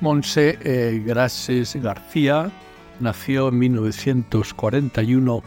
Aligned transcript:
Monse 0.00 0.58
eh, 0.62 1.02
Grases 1.04 1.74
García 1.74 2.52
nació 3.00 3.48
en 3.48 3.58
1941 3.58 5.42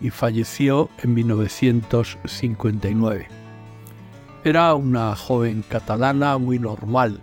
y 0.00 0.10
falleció 0.10 0.90
en 0.98 1.14
1959. 1.14 3.28
Era 4.42 4.74
una 4.74 5.14
joven 5.14 5.62
catalana 5.68 6.36
muy 6.38 6.58
normal 6.58 7.20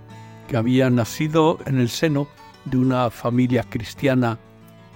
que 0.47 0.55
había 0.55 0.89
nacido 0.89 1.59
en 1.65 1.79
el 1.79 1.89
seno 1.89 2.29
de 2.63 2.77
una 2.77 3.09
familia 3.09 3.63
cristiana 3.63 4.39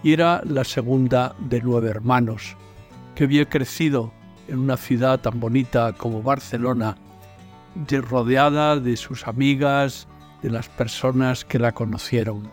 y 0.03 0.13
era 0.13 0.41
la 0.45 0.63
segunda 0.63 1.35
de 1.37 1.61
nueve 1.61 1.89
hermanos, 1.89 2.55
que 3.13 3.25
había 3.25 3.49
crecido 3.49 4.13
en 4.47 4.59
una 4.59 4.77
ciudad 4.77 5.19
tan 5.19 5.41
bonita 5.41 5.91
como 5.93 6.23
Barcelona, 6.23 6.95
rodeada 8.09 8.79
de 8.79 8.95
sus 8.95 9.27
amigas, 9.27 10.07
de 10.43 10.51
las 10.51 10.69
personas 10.69 11.45
que 11.45 11.57
la 11.57 11.71
conocieron. 11.71 12.51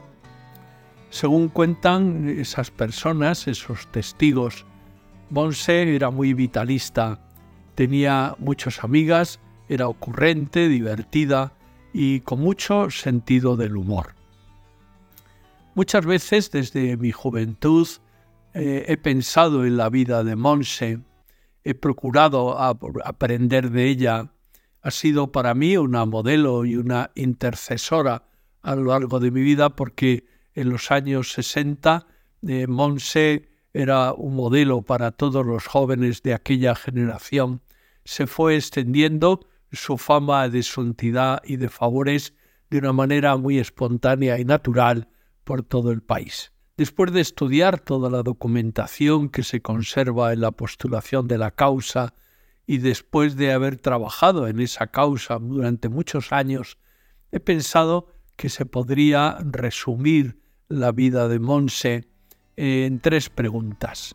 Según 1.10 1.48
cuentan 1.48 2.28
esas 2.28 2.70
personas, 2.70 3.48
esos 3.48 3.88
testigos, 3.88 4.64
Bonse 5.28 5.94
era 5.94 6.10
muy 6.10 6.32
vitalista, 6.34 7.20
tenía 7.74 8.34
muchas 8.38 8.82
amigas, 8.82 9.40
era 9.68 9.88
ocurrente, 9.88 10.68
divertida 10.68 11.52
y 11.92 12.20
con 12.20 12.40
mucho 12.40 12.90
sentido 12.90 13.56
del 13.56 13.76
humor. 13.76 14.14
Muchas 15.74 16.04
veces 16.04 16.50
desde 16.50 16.96
mi 16.96 17.12
juventud 17.12 17.86
eh, 18.54 18.84
he 18.88 18.96
pensado 18.96 19.64
en 19.64 19.76
la 19.76 19.88
vida 19.88 20.24
de 20.24 20.36
Monse, 20.36 21.00
he 21.62 21.74
procurado 21.74 22.58
aprender 22.58 23.70
de 23.70 23.86
ella 23.86 24.32
ha 24.82 24.90
sido 24.90 25.32
para 25.32 25.54
mí 25.54 25.76
una 25.76 26.04
modelo 26.06 26.64
y 26.64 26.76
una 26.76 27.10
intercesora 27.14 28.24
a 28.62 28.74
lo 28.76 28.84
largo 28.84 29.20
de 29.20 29.30
mi 29.30 29.42
vida 29.42 29.70
porque 29.70 30.24
en 30.54 30.70
los 30.70 30.90
años 30.90 31.32
60 31.32 32.06
eh, 32.46 32.66
Monse 32.66 33.48
era 33.72 34.12
un 34.12 34.34
modelo 34.34 34.82
para 34.82 35.12
todos 35.12 35.46
los 35.46 35.66
jóvenes 35.66 36.22
de 36.22 36.34
aquella 36.34 36.74
generación. 36.74 37.62
Se 38.04 38.26
fue 38.26 38.56
extendiendo 38.56 39.46
su 39.70 39.98
fama 39.98 40.48
de 40.48 40.62
santidad 40.62 41.40
y 41.44 41.56
de 41.56 41.68
favores 41.68 42.34
de 42.70 42.78
una 42.78 42.92
manera 42.92 43.36
muy 43.36 43.58
espontánea 43.58 44.38
y 44.38 44.44
natural 44.44 45.08
por 45.44 45.62
todo 45.62 45.90
el 45.92 46.02
país. 46.02 46.52
Después 46.76 47.12
de 47.12 47.20
estudiar 47.20 47.78
toda 47.78 48.08
la 48.10 48.22
documentación 48.22 49.28
que 49.28 49.42
se 49.42 49.60
conserva 49.60 50.32
en 50.32 50.40
la 50.40 50.50
postulación 50.50 51.28
de 51.28 51.38
la 51.38 51.50
causa 51.50 52.14
y 52.70 52.78
después 52.78 53.34
de 53.34 53.52
haber 53.52 53.78
trabajado 53.78 54.46
en 54.46 54.60
esa 54.60 54.86
causa 54.86 55.40
durante 55.40 55.88
muchos 55.88 56.30
años, 56.30 56.78
he 57.32 57.40
pensado 57.40 58.06
que 58.36 58.48
se 58.48 58.64
podría 58.64 59.38
resumir 59.40 60.40
la 60.68 60.92
vida 60.92 61.26
de 61.26 61.40
Monse 61.40 62.08
en 62.54 63.00
tres 63.00 63.28
preguntas. 63.28 64.14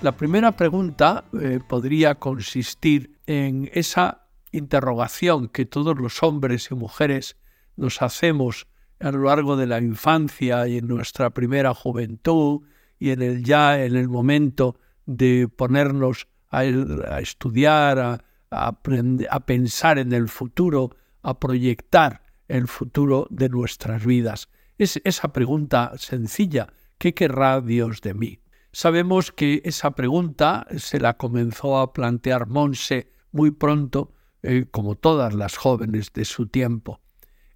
La 0.00 0.12
primera 0.12 0.52
pregunta 0.52 1.26
eh, 1.38 1.60
podría 1.68 2.14
consistir 2.14 3.18
en 3.26 3.70
esa 3.74 4.23
interrogación 4.56 5.48
que 5.48 5.66
todos 5.66 5.98
los 5.98 6.22
hombres 6.22 6.68
y 6.70 6.74
mujeres 6.74 7.36
nos 7.76 8.02
hacemos 8.02 8.66
a 9.00 9.10
lo 9.10 9.24
largo 9.24 9.56
de 9.56 9.66
la 9.66 9.78
infancia 9.80 10.66
y 10.68 10.78
en 10.78 10.86
nuestra 10.86 11.30
primera 11.30 11.74
juventud 11.74 12.62
y 12.98 13.10
en 13.10 13.22
el 13.22 13.44
ya 13.44 13.84
en 13.84 13.96
el 13.96 14.08
momento 14.08 14.78
de 15.06 15.48
ponernos 15.48 16.28
a, 16.50 16.64
estudiar, 16.64 17.98
a, 17.98 18.24
a 18.50 19.40
pensar 19.46 19.98
en 19.98 20.12
el 20.12 20.28
futuro, 20.28 20.96
a 21.22 21.40
proyectar 21.40 22.22
el 22.46 22.68
futuro 22.68 23.26
de 23.30 23.48
nuestras 23.48 24.06
vidas. 24.06 24.48
Es 24.78 25.00
esa 25.04 25.32
pregunta 25.32 25.92
sencilla, 25.96 26.72
¿qué 26.98 27.12
querrá 27.12 27.60
Dios 27.60 28.00
de 28.00 28.14
mí? 28.14 28.40
Sabemos 28.72 29.32
que 29.32 29.62
esa 29.64 29.92
pregunta 29.92 30.66
se 30.76 30.98
la 30.98 31.16
comenzó 31.16 31.78
a 31.78 31.92
plantear 31.92 32.48
Monse 32.48 33.12
muy 33.30 33.50
pronto 33.50 34.14
eh, 34.46 34.66
como 34.70 34.94
todas 34.94 35.32
las 35.32 35.56
jóvenes 35.56 36.12
de 36.12 36.26
su 36.26 36.48
tiempo, 36.48 37.00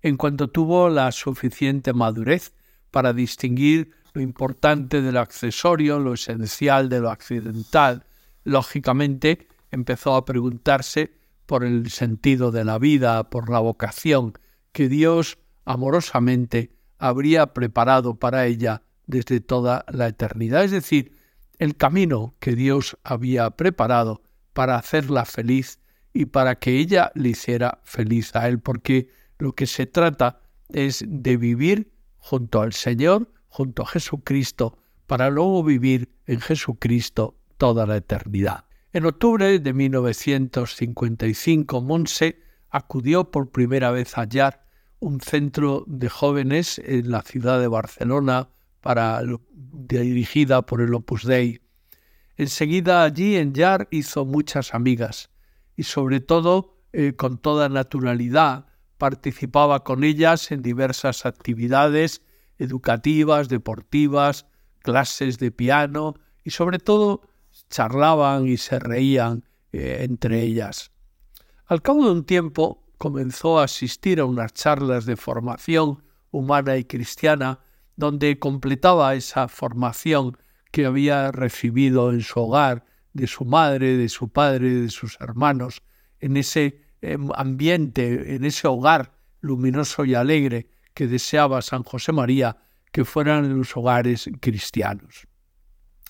en 0.01 0.17
cuanto 0.17 0.49
tuvo 0.49 0.89
la 0.89 1.13
suficiente 1.13 1.93
madurez 1.93 2.55
para 2.91 3.13
distinguir 3.13 3.91
lo 4.15 4.23
importante 4.23 5.03
de 5.03 5.13
lo 5.13 5.21
accesorio, 5.21 5.99
lo 5.99 6.15
esencial 6.15 6.89
de 6.89 7.01
lo 7.01 7.11
accidental, 7.11 8.07
lógicamente 8.43 9.49
empezó 9.71 10.15
a 10.15 10.25
preguntarse 10.25 11.13
por 11.45 11.63
el 11.63 11.91
sentido 11.91 12.53
de 12.53 12.65
la 12.65 12.79
vida, 12.79 13.29
por 13.29 13.51
la 13.51 13.59
vocación 13.59 14.33
que 14.73 14.89
Dios 14.89 15.37
amorosamente 15.67 16.73
habría 16.99 17.53
preparado 17.53 18.15
para 18.15 18.47
ella 18.47 18.81
desde 19.07 19.41
toda 19.41 19.85
la 19.89 20.09
eternidad, 20.09 20.65
es 20.65 20.71
decir, 20.71 21.19
el 21.59 21.77
camino 21.77 22.35
que 22.39 22.55
Dios 22.55 22.97
había 23.05 23.51
preparado 23.51 24.23
para 24.55 24.77
hacerla 24.77 25.27
feliz 25.27 25.81
y 26.19 26.27
para 26.27 26.57
que 26.57 26.81
ella 26.81 27.13
le 27.15 27.29
hiciera 27.29 27.79
feliz 27.85 28.35
a 28.35 28.49
él, 28.49 28.59
porque 28.59 29.09
lo 29.39 29.53
que 29.53 29.69
se 29.69 29.87
trata 29.87 30.41
es 30.69 31.05
de 31.07 31.37
vivir 31.37 31.93
junto 32.17 32.61
al 32.61 32.73
Señor, 32.73 33.31
junto 33.47 33.85
a 33.85 33.87
Jesucristo, 33.87 34.79
para 35.07 35.31
luego 35.31 35.63
vivir 35.63 36.09
en 36.27 36.41
Jesucristo 36.41 37.37
toda 37.57 37.87
la 37.87 37.99
eternidad. 37.99 38.65
En 38.93 39.07
octubre 39.07 39.61
de 39.61 39.73
1955, 39.73 41.83
Monse 41.83 42.41
acudió 42.69 43.31
por 43.31 43.53
primera 43.53 43.93
vez 43.93 44.19
a 44.19 44.25
Yar, 44.25 44.67
un 44.99 45.21
centro 45.21 45.85
de 45.87 46.09
jóvenes 46.09 46.81
en 46.85 47.13
la 47.13 47.23
ciudad 47.23 47.61
de 47.61 47.69
Barcelona, 47.69 48.49
para, 48.81 49.23
dirigida 49.53 50.63
por 50.63 50.81
el 50.81 50.95
Opus 50.95 51.23
Dei. 51.23 51.61
Enseguida 52.37 53.05
allí 53.05 53.37
en 53.37 53.55
Yar 53.55 53.87
hizo 53.93 54.25
muchas 54.25 54.75
amigas 54.75 55.31
y 55.79 55.85
sobre 55.85 56.19
todo 56.19 56.75
eh, 56.93 57.15
con 57.15 57.39
toda 57.39 57.69
naturalidad 57.69 58.67
participaba 58.99 59.85
con 59.85 60.03
ellas 60.03 60.51
en 60.51 60.61
diversas 60.61 61.25
actividades 61.25 62.21
educativas, 62.59 63.49
deportivas, 63.49 64.47
clases 64.81 65.39
de 65.39 65.53
piano 65.53 66.15
y 66.43 66.51
sobre 66.51 66.81
todo 66.81 67.23
charlaban 67.71 68.49
y 68.49 68.57
se 68.57 68.81
reían 68.81 69.45
eh, 69.71 69.99
entre 70.01 70.43
ellas. 70.43 70.91
Al 71.67 71.81
cabo 71.81 72.07
de 72.07 72.11
un 72.11 72.25
tiempo 72.25 72.85
comenzó 72.99 73.61
a 73.61 73.65
asistir 73.65 74.19
a 74.19 74.25
unas 74.25 74.53
charlas 74.55 75.07
de 75.07 75.17
formación 75.17 76.03
humana 76.33 76.77
y 76.77 76.85
cristiana 76.85 77.61
donde 77.95 78.41
completaba 78.41 79.15
esa 79.15 79.47
formación 79.47 80.37
que 80.73 80.87
había 80.87 81.31
recibido 81.31 82.11
en 82.11 82.23
su 82.23 82.41
hogar 82.41 82.85
de 83.19 83.27
su 83.27 83.45
madre, 83.45 83.97
de 83.97 84.09
su 84.09 84.29
padre, 84.29 84.73
de 84.75 84.89
sus 84.89 85.19
hermanos, 85.21 85.83
en 86.21 86.37
ese 86.37 86.81
em, 87.03 87.29
ambiente, 87.35 88.35
en 88.37 88.45
ese 88.45 88.69
hogar 88.69 89.13
luminoso 89.41 90.05
y 90.05 90.15
alegre 90.15 90.71
que 90.95 91.07
deseaba 91.07 91.63
San 91.63 91.83
José 91.83 92.13
María 92.13 92.57
que 92.93 93.05
fueran 93.05 93.57
los 93.57 93.77
hogares 93.77 94.31
cristianos. 94.41 95.27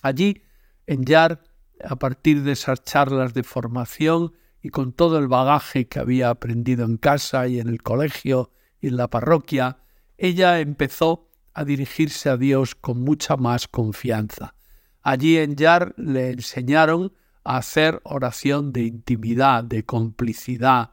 Allí, 0.01 0.43
en 0.87 1.05
Yar, 1.05 1.43
a 1.83 1.97
partir 1.97 2.43
de 2.43 2.53
esas 2.53 2.83
charlas 2.83 3.33
de 3.33 3.43
formación 3.43 4.33
y 4.61 4.69
con 4.69 4.93
todo 4.93 5.17
el 5.19 5.27
bagaje 5.27 5.87
que 5.87 5.99
había 5.99 6.29
aprendido 6.29 6.85
en 6.85 6.97
casa 6.97 7.47
y 7.47 7.59
en 7.59 7.67
el 7.69 7.81
colegio 7.81 8.51
y 8.81 8.87
en 8.87 8.97
la 8.97 9.09
parroquia, 9.09 9.77
ella 10.17 10.59
empezó 10.59 11.29
a 11.53 11.65
dirigirse 11.65 12.29
a 12.29 12.37
Dios 12.37 12.75
con 12.75 13.01
mucha 13.01 13.37
más 13.37 13.67
confianza. 13.67 14.55
Allí 15.01 15.37
en 15.37 15.55
Yar 15.55 15.93
le 15.97 16.31
enseñaron 16.31 17.13
a 17.43 17.57
hacer 17.57 18.01
oración 18.03 18.73
de 18.73 18.81
intimidad, 18.81 19.63
de 19.63 19.85
complicidad. 19.85 20.91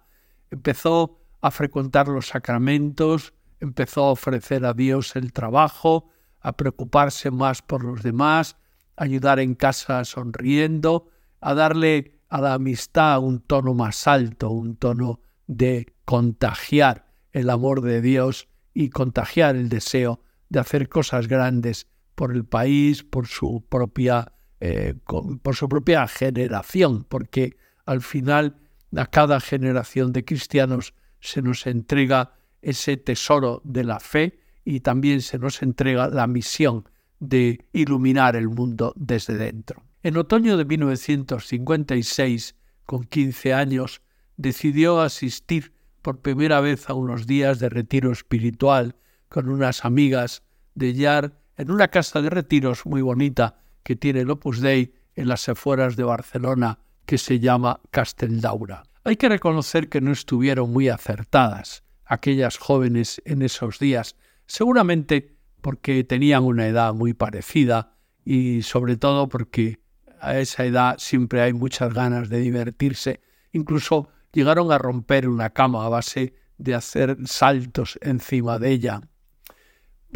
Empezó 0.50 1.18
a 1.40 1.50
frecuentar 1.50 2.08
los 2.08 2.28
sacramentos, 2.28 3.34
empezó 3.60 4.04
a 4.04 4.12
ofrecer 4.12 4.64
a 4.64 4.72
Dios 4.72 5.16
el 5.16 5.32
trabajo, 5.32 6.08
a 6.40 6.56
preocuparse 6.56 7.30
más 7.30 7.62
por 7.62 7.84
los 7.84 8.02
demás, 8.02 8.56
a 8.96 9.04
ayudar 9.04 9.40
en 9.40 9.54
casa 9.54 10.04
sonriendo, 10.04 11.08
a 11.40 11.54
darle 11.54 12.20
a 12.28 12.40
la 12.40 12.54
amistad 12.54 13.20
un 13.20 13.40
tono 13.40 13.74
más 13.74 14.06
alto, 14.06 14.50
un 14.50 14.76
tono 14.76 15.20
de 15.46 15.92
contagiar 16.04 17.06
el 17.32 17.50
amor 17.50 17.82
de 17.82 18.00
Dios 18.00 18.48
y 18.72 18.90
contagiar 18.90 19.56
el 19.56 19.68
deseo 19.68 20.20
de 20.48 20.60
hacer 20.60 20.88
cosas 20.88 21.28
grandes 21.28 21.86
por 22.16 22.34
el 22.34 22.44
país, 22.44 23.04
por 23.04 23.28
su 23.28 23.64
propia, 23.68 24.32
eh, 24.58 24.94
por 25.42 25.54
su 25.54 25.68
propia 25.68 26.08
generación, 26.08 27.04
porque 27.04 27.56
al 27.84 28.00
final 28.00 28.56
a 28.96 29.06
cada 29.06 29.38
generación 29.38 30.12
de 30.12 30.24
cristianos 30.24 30.94
se 31.20 31.42
nos 31.42 31.66
entrega 31.68 32.32
ese 32.62 32.96
tesoro 32.96 33.62
de 33.64 33.84
la 33.84 34.00
fe 34.00 34.40
y 34.64 34.80
también 34.80 35.22
se 35.22 35.38
nos 35.38 35.62
entrega 35.62 36.08
la 36.08 36.26
misión 36.26 36.88
de 37.20 37.64
iluminar 37.72 38.34
el 38.34 38.48
mundo 38.48 38.92
desde 38.96 39.36
dentro. 39.36 39.84
En 40.02 40.16
otoño 40.16 40.56
de 40.56 40.64
1956, 40.64 42.56
con 42.84 43.04
15 43.04 43.54
años, 43.54 44.02
decidió 44.36 45.00
asistir 45.00 45.72
por 46.02 46.20
primera 46.20 46.60
vez 46.60 46.88
a 46.88 46.94
unos 46.94 47.26
días 47.26 47.58
de 47.58 47.68
retiro 47.68 48.12
espiritual 48.12 48.96
con 49.28 49.48
unas 49.48 49.84
amigas 49.84 50.42
de 50.74 50.94
Yar 50.94 51.40
en 51.56 51.70
una 51.70 51.88
casa 51.88 52.20
de 52.20 52.30
retiros 52.30 52.86
muy 52.86 53.02
bonita 53.02 53.58
que 53.82 53.96
tiene 53.96 54.20
el 54.20 54.30
Opus 54.30 54.60
Dei 54.60 54.94
en 55.14 55.28
las 55.28 55.48
afueras 55.48 55.96
de 55.96 56.04
Barcelona 56.04 56.78
que 57.06 57.18
se 57.18 57.38
llama 57.38 57.80
Casteldaura. 57.90 58.82
Hay 59.04 59.16
que 59.16 59.28
reconocer 59.28 59.88
que 59.88 60.00
no 60.00 60.12
estuvieron 60.12 60.72
muy 60.72 60.88
acertadas 60.88 61.84
aquellas 62.04 62.58
jóvenes 62.58 63.22
en 63.24 63.42
esos 63.42 63.78
días, 63.78 64.16
seguramente 64.46 65.36
porque 65.60 66.04
tenían 66.04 66.44
una 66.44 66.66
edad 66.66 66.94
muy 66.94 67.14
parecida 67.14 67.94
y 68.24 68.62
sobre 68.62 68.96
todo 68.96 69.28
porque 69.28 69.78
a 70.20 70.38
esa 70.38 70.64
edad 70.64 70.96
siempre 70.98 71.42
hay 71.42 71.52
muchas 71.52 71.92
ganas 71.94 72.28
de 72.28 72.40
divertirse. 72.40 73.20
Incluso 73.52 74.08
llegaron 74.32 74.72
a 74.72 74.78
romper 74.78 75.28
una 75.28 75.50
cama 75.50 75.84
a 75.84 75.88
base 75.88 76.34
de 76.58 76.74
hacer 76.74 77.16
saltos 77.26 77.98
encima 78.02 78.58
de 78.58 78.70
ella. 78.70 79.00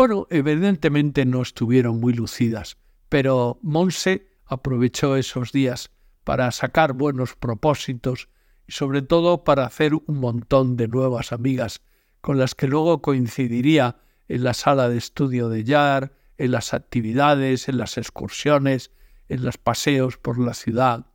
Bueno, 0.00 0.26
evidentemente 0.30 1.26
no 1.26 1.42
estuvieron 1.42 2.00
muy 2.00 2.14
lucidas, 2.14 2.78
pero 3.10 3.58
Monse 3.60 4.28
aprovechó 4.46 5.14
esos 5.16 5.52
días 5.52 5.90
para 6.24 6.50
sacar 6.52 6.94
buenos 6.94 7.36
propósitos 7.36 8.30
y 8.66 8.72
sobre 8.72 9.02
todo 9.02 9.44
para 9.44 9.66
hacer 9.66 9.92
un 9.94 10.16
montón 10.16 10.78
de 10.78 10.88
nuevas 10.88 11.32
amigas 11.32 11.82
con 12.22 12.38
las 12.38 12.54
que 12.54 12.66
luego 12.66 13.02
coincidiría 13.02 13.98
en 14.26 14.42
la 14.42 14.54
sala 14.54 14.88
de 14.88 14.96
estudio 14.96 15.50
de 15.50 15.64
Yar, 15.64 16.14
en 16.38 16.52
las 16.52 16.72
actividades, 16.72 17.68
en 17.68 17.76
las 17.76 17.98
excursiones, 17.98 18.92
en 19.28 19.44
los 19.44 19.58
paseos 19.58 20.16
por 20.16 20.38
la 20.38 20.54
ciudad 20.54 21.08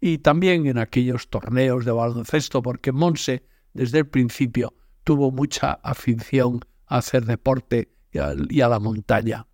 y 0.00 0.18
también 0.18 0.66
en 0.66 0.78
aquellos 0.78 1.28
torneos 1.28 1.84
de 1.84 1.90
baloncesto, 1.90 2.62
porque 2.62 2.92
Monse 2.92 3.48
desde 3.74 3.98
el 3.98 4.06
principio 4.06 4.74
tuvo 5.02 5.32
mucha 5.32 5.72
afición 5.72 6.60
a 6.86 6.98
hacer 6.98 7.24
deporte 7.24 7.97
y 8.12 8.18
a, 8.18 8.68
la 8.68 8.78
montaña. 8.78 9.46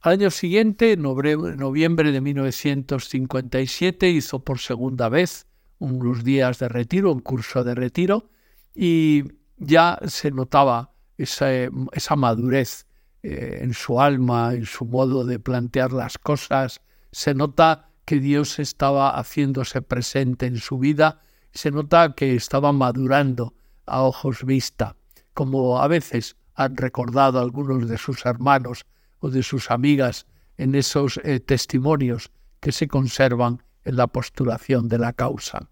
Al 0.00 0.12
año 0.12 0.30
siguiente, 0.30 0.92
en 0.92 1.02
noviembre 1.02 2.12
de 2.12 2.20
1957, 2.20 4.10
hizo 4.10 4.44
por 4.44 4.58
segunda 4.58 5.08
vez 5.08 5.46
unos 5.78 6.24
días 6.24 6.58
de 6.58 6.68
retiro, 6.68 7.12
un 7.12 7.20
curso 7.20 7.64
de 7.64 7.74
retiro, 7.74 8.28
y 8.74 9.24
ya 9.56 9.98
se 10.06 10.30
notaba 10.30 10.92
esa, 11.16 12.16
madurez 12.16 12.86
eh, 13.22 13.60
en 13.62 13.72
su 13.72 14.00
alma, 14.00 14.54
en 14.54 14.66
su 14.66 14.84
modo 14.84 15.24
de 15.24 15.38
plantear 15.38 15.92
las 15.92 16.18
cosas. 16.18 16.80
Se 17.12 17.34
nota 17.34 17.88
que 18.04 18.20
Dios 18.20 18.58
estaba 18.58 19.18
haciéndose 19.18 19.80
presente 19.80 20.46
en 20.46 20.58
su 20.58 20.78
vida, 20.78 21.22
se 21.52 21.70
nota 21.70 22.14
que 22.14 22.34
estaba 22.34 22.72
madurando 22.72 23.54
a 23.86 24.02
ojos 24.02 24.44
vista, 24.44 24.96
como 25.34 25.80
a 25.80 25.88
veces 25.88 26.36
han 26.54 26.76
recordado 26.76 27.40
algunos 27.40 27.88
de 27.88 27.98
sus 27.98 28.24
hermanos 28.24 28.86
o 29.18 29.30
de 29.30 29.42
sus 29.42 29.70
amigas 29.70 30.26
en 30.56 30.74
esos 30.74 31.20
eh, 31.24 31.40
testimonios 31.40 32.30
que 32.60 32.72
se 32.72 32.88
conservan 32.88 33.62
en 33.84 33.96
la 33.96 34.06
postulación 34.06 34.88
de 34.88 34.98
la 34.98 35.12
causa. 35.12 35.68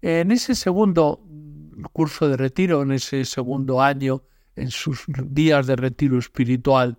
En 0.00 0.32
ese 0.32 0.54
segundo 0.54 1.24
curso 1.92 2.28
de 2.28 2.36
retiro, 2.36 2.82
en 2.82 2.92
ese 2.92 3.24
segundo 3.24 3.80
año, 3.80 4.24
en 4.56 4.70
sus 4.70 5.04
días 5.06 5.66
de 5.66 5.76
retiro 5.76 6.18
espiritual, 6.18 6.98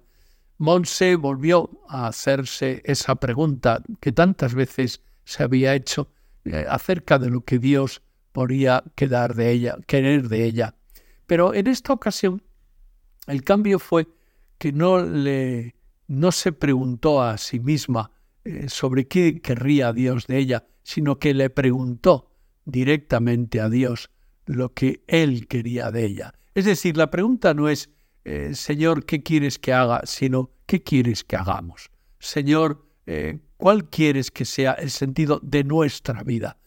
Monse 0.57 1.15
volvió 1.15 1.69
a 1.89 2.07
hacerse 2.07 2.81
esa 2.85 3.15
pregunta 3.15 3.83
que 3.99 4.11
tantas 4.11 4.53
veces 4.53 5.01
se 5.25 5.43
había 5.43 5.75
hecho 5.75 6.09
eh, 6.45 6.65
acerca 6.69 7.19
de 7.19 7.29
lo 7.29 7.41
que 7.41 7.59
Dios 7.59 8.01
podría 8.31 8.83
quedar 8.95 9.35
de 9.35 9.51
ella, 9.51 9.77
querer 9.87 10.29
de 10.29 10.45
ella. 10.45 10.75
Pero 11.33 11.55
en 11.55 11.65
esta 11.65 11.93
ocasión 11.93 12.43
el 13.25 13.43
cambio 13.43 13.79
fue 13.79 14.07
que 14.59 14.71
no 14.71 15.03
le 15.03 15.73
no 16.07 16.31
se 16.31 16.51
preguntó 16.51 17.23
a 17.23 17.39
sí 17.39 17.59
misma 17.59 18.11
eh, 18.43 18.69
sobre 18.69 19.07
qué 19.07 19.41
querría 19.41 19.93
Dios 19.93 20.27
de 20.27 20.37
ella, 20.37 20.67
sino 20.83 21.17
que 21.17 21.33
le 21.33 21.49
preguntó 21.49 22.29
directamente 22.65 23.59
a 23.59 23.67
Dios 23.67 24.11
lo 24.45 24.75
que 24.75 25.03
él 25.07 25.47
quería 25.47 25.89
de 25.89 26.05
ella. 26.05 26.35
Es 26.53 26.65
decir, 26.65 26.97
la 26.97 27.09
pregunta 27.09 27.55
no 27.55 27.67
es, 27.67 27.89
eh, 28.25 28.53
Señor, 28.53 29.03
¿qué 29.03 29.23
quieres 29.23 29.57
que 29.57 29.73
haga? 29.73 30.01
sino, 30.03 30.51
¿qué 30.67 30.83
quieres 30.83 31.23
que 31.23 31.35
hagamos? 31.35 31.89
Señor, 32.19 32.87
eh, 33.07 33.39
¿cuál 33.57 33.89
quieres 33.89 34.29
que 34.29 34.45
sea 34.45 34.73
el 34.73 34.91
sentido 34.91 35.39
de 35.41 35.63
nuestra 35.63 36.21
vida? 36.21 36.59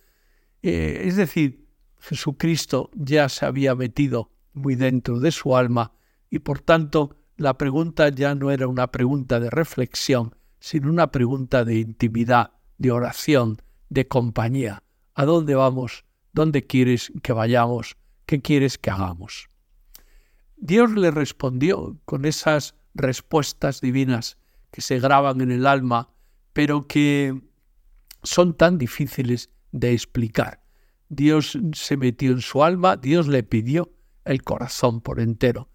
Es 0.61 1.15
decir, 1.15 1.69
Jesucristo 2.01 2.91
ya 2.97 3.29
se 3.29 3.47
había 3.47 3.77
metido 3.77 4.33
muy 4.57 4.75
dentro 4.75 5.21
de 5.21 5.31
su 5.31 5.57
alma 5.57 5.93
y 6.31 6.41
por 6.41 6.61
tanto 6.61 7.17
la 7.37 7.59
pregunta 7.59 8.09
ya 8.09 8.35
no 8.35 8.51
era 8.51 8.67
una 8.67 8.91
pregunta 8.91 9.39
de 9.39 9.51
reflexión, 9.51 10.35
sino 10.59 10.91
una 10.91 11.13
pregunta 11.13 11.65
de 11.65 11.79
intimidad, 11.79 12.53
de 12.79 12.91
oración, 12.91 13.61
de 13.91 14.09
compañía. 14.09 14.83
¿A 15.15 15.25
dónde 15.25 15.55
vamos? 15.55 16.05
¿Dónde 16.33 16.67
quieres 16.67 17.13
que 17.23 17.33
vayamos? 17.33 17.97
¿Qué 18.25 18.41
quieres 18.41 18.79
que 18.79 18.91
hagamos? 18.91 19.49
Dios 20.57 20.91
le 20.93 21.11
respondió 21.11 21.99
con 22.07 22.25
esas 22.25 22.75
respuestas 22.95 23.81
divinas 23.81 24.39
que 24.71 24.81
se 24.81 24.99
graban 24.99 25.41
en 25.43 25.53
el 25.53 25.67
alma, 25.67 26.11
pero 26.55 26.87
que 26.87 27.39
son 28.23 28.55
tan 28.55 28.79
difíciles 28.79 29.51
de 29.73 29.93
explicar. 29.93 30.63
Dios 31.09 31.59
se 31.73 31.97
metió 31.97 32.33
en 32.33 32.41
su 32.41 32.65
alma, 32.65 32.97
Dios 32.97 33.29
le 33.29 33.43
pidió 33.43 33.96
el 34.27 34.43
corazón 34.43 35.01
por 35.01 35.21
entero. 35.21 35.69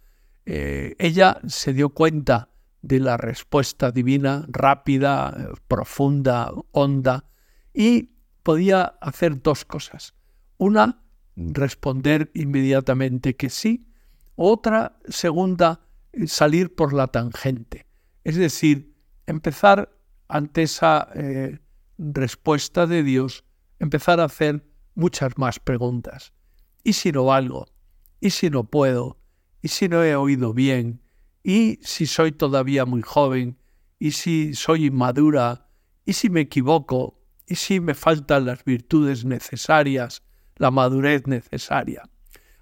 Eh, 0.46 0.96
ella 1.00 1.40
se 1.48 1.74
dio 1.74 1.90
cuenta 1.90 2.50
de 2.82 3.00
la 3.00 3.18
respuesta 3.18 3.92
divina, 3.92 4.46
rápida, 4.48 5.52
profunda, 5.68 6.52
honda, 6.72 7.26
y 7.74 8.12
podía 8.44 8.84
hacer 9.02 9.42
dos 9.42 9.66
cosas. 9.66 10.14
Una, 10.58 11.04
responder 11.36 12.32
inmediatamente 12.34 13.36
que 13.36 13.50
sí. 13.50 13.88
Otra, 14.36 14.98
segunda, 15.08 15.82
salir 16.26 16.76
por 16.76 16.94
la 16.94 17.08
tangente. 17.08 17.86
Es 18.24 18.36
decir, 18.36 18.96
empezar 19.26 19.96
ante 20.28 20.64
esa 20.64 21.10
eh, 21.14 21.60
respuesta 21.98 22.88
de 22.88 23.04
Dios, 23.04 23.44
empezar 23.80 24.20
a 24.20 24.26
hacer 24.26 24.66
muchas 24.96 25.38
más 25.38 25.60
preguntas. 25.60 26.34
¿Y 26.84 26.94
si 26.94 27.12
no 27.12 27.26
valgo? 27.26 27.68
¿Y 28.22 28.30
si 28.30 28.50
no 28.50 28.64
puedo? 28.64 29.18
¿Y 29.62 29.68
si 29.68 29.90
no 29.90 30.02
he 30.04 30.16
oído 30.16 30.54
bien? 30.54 31.02
¿Y 31.44 31.80
si 31.82 32.06
soy 32.06 32.32
todavía 32.32 32.86
muy 32.86 33.02
joven? 33.02 33.58
¿Y 34.00 34.12
si 34.12 34.54
soy 34.54 34.86
inmadura? 34.86 35.68
¿Y 36.06 36.14
si 36.14 36.30
me 36.30 36.40
equivoco? 36.42 37.20
¿Y 37.46 37.56
si 37.56 37.82
me 37.82 37.96
faltan 37.96 38.46
las 38.46 38.64
virtudes 38.64 39.26
necesarias? 39.26 40.24
la 40.62 40.70
madurez 40.70 41.26
necesaria. 41.26 42.04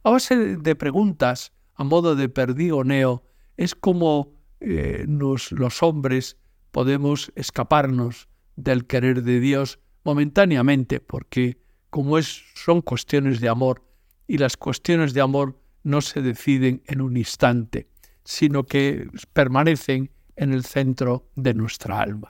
A 0.03 0.11
base 0.11 0.55
de 0.57 0.75
preguntas, 0.75 1.51
a 1.75 1.83
modo 1.83 2.15
de 2.15 2.29
perdigoneo, 2.29 3.23
es 3.57 3.75
como 3.75 4.31
eh, 4.61 5.05
los 5.07 5.83
hombres 5.83 6.37
podemos 6.71 7.31
escaparnos 7.35 8.29
del 8.55 8.87
querer 8.87 9.23
de 9.23 9.41
Dios 9.41 9.79
momentáneamente, 10.05 11.01
porque 11.01 11.61
como 11.89 12.17
es, 12.17 12.41
son 12.55 12.81
cuestiones 12.81 13.41
de 13.41 13.49
amor, 13.49 13.83
y 14.29 14.37
las 14.37 14.57
cuestiones 14.57 15.15
de 15.15 15.21
amor 15.21 15.59
no 15.81 16.01
se 16.01 16.21
deciden 16.21 16.83
en 16.85 17.01
un 17.01 17.17
instante, 17.17 17.89
sino 18.23 18.63
que 18.63 19.09
permanecen 19.33 20.11
en 20.35 20.53
el 20.53 20.63
centro 20.63 21.31
de 21.35 21.55
nuestra 21.55 21.99
alma. 21.99 22.27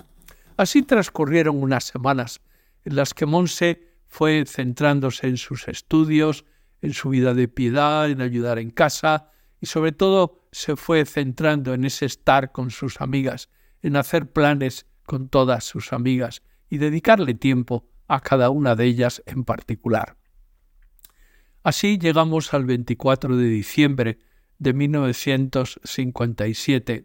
Así 0.55 0.81
transcurrieron 0.81 1.61
unas 1.61 1.83
semanas 1.83 2.39
en 2.85 2.95
las 2.95 3.13
que 3.13 3.25
Monse 3.25 3.83
fue 4.07 4.45
centrándose 4.47 5.27
en 5.27 5.35
sus 5.35 5.67
estudios, 5.67 6.45
en 6.81 6.93
su 6.93 7.09
vida 7.09 7.33
de 7.33 7.49
piedad, 7.49 8.09
en 8.09 8.21
ayudar 8.21 8.59
en 8.59 8.71
casa 8.71 9.29
y 9.59 9.65
sobre 9.65 9.91
todo 9.91 10.47
se 10.53 10.77
fue 10.77 11.05
centrando 11.05 11.73
en 11.73 11.83
ese 11.83 12.05
estar 12.05 12.53
con 12.53 12.71
sus 12.71 13.01
amigas, 13.01 13.49
en 13.81 13.97
hacer 13.97 14.31
planes 14.31 14.85
con 15.05 15.27
todas 15.27 15.65
sus 15.65 15.91
amigas 15.91 16.43
y 16.69 16.77
dedicarle 16.77 17.33
tiempo 17.33 17.89
a 18.07 18.21
cada 18.21 18.51
una 18.51 18.77
de 18.77 18.85
ellas 18.85 19.21
en 19.25 19.43
particular. 19.43 20.18
Así 21.63 21.97
llegamos 21.97 22.53
al 22.53 22.65
24 22.65 23.35
de 23.35 23.49
diciembre 23.49 24.19
de 24.59 24.73
1957, 24.73 27.03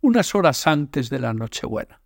unas 0.00 0.34
horas 0.34 0.66
antes 0.66 1.10
de 1.10 1.18
la 1.18 1.34
Nochebuena. 1.34 2.00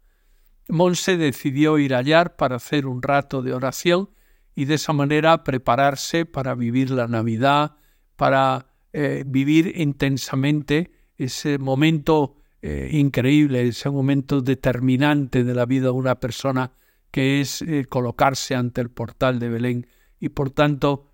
Monse 0.68 1.16
decidió 1.16 1.78
ir 1.78 1.94
allá 1.94 2.36
para 2.36 2.56
hacer 2.56 2.86
un 2.86 3.00
rato 3.00 3.42
de 3.42 3.54
oración 3.54 4.10
y 4.54 4.64
de 4.64 4.74
esa 4.74 4.92
manera 4.92 5.44
prepararse 5.44 6.26
para 6.26 6.56
vivir 6.56 6.90
la 6.90 7.06
Navidad, 7.06 7.76
para 8.16 8.72
eh, 8.92 9.22
vivir 9.24 9.74
intensamente 9.76 10.90
ese 11.16 11.58
momento 11.58 12.38
eh, 12.60 12.88
increíble, 12.92 13.68
ese 13.68 13.88
momento 13.88 14.40
determinante 14.40 15.44
de 15.44 15.54
la 15.54 15.64
vida 15.64 15.86
de 15.86 15.92
una 15.92 16.18
persona 16.18 16.72
que 17.12 17.40
es 17.40 17.62
eh, 17.62 17.86
colocarse 17.88 18.56
ante 18.56 18.80
el 18.80 18.90
portal 18.90 19.38
de 19.38 19.48
Belén 19.48 19.86
y 20.18 20.30
por 20.30 20.50
tanto 20.50 21.07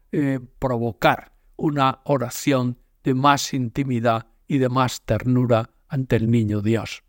provocar 0.58 1.32
una 1.56 2.00
oración 2.04 2.78
de 3.02 3.14
más 3.14 3.52
intimidad 3.54 4.26
y 4.46 4.58
de 4.58 4.68
más 4.68 5.02
ternura 5.02 5.70
ante 5.88 6.16
el 6.16 6.30
niño 6.30 6.60
Dios. 6.60 7.02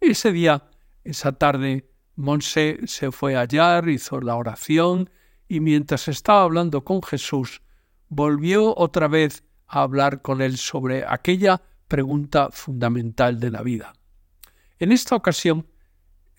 Ese 0.00 0.32
día, 0.32 0.68
esa 1.04 1.32
tarde, 1.32 1.90
Monse 2.16 2.78
se 2.86 3.12
fue 3.12 3.36
a 3.36 3.40
hallar, 3.40 3.88
hizo 3.88 4.20
la 4.20 4.36
oración 4.36 5.10
y 5.48 5.60
mientras 5.60 6.08
estaba 6.08 6.42
hablando 6.42 6.84
con 6.84 7.02
Jesús, 7.02 7.62
volvió 8.08 8.74
otra 8.76 9.08
vez 9.08 9.44
a 9.66 9.82
hablar 9.82 10.22
con 10.22 10.40
él 10.40 10.56
sobre 10.56 11.04
aquella 11.06 11.62
pregunta 11.88 12.50
fundamental 12.50 13.38
de 13.38 13.50
la 13.50 13.62
vida. 13.62 13.92
En 14.78 14.92
esta 14.92 15.14
ocasión, 15.14 15.66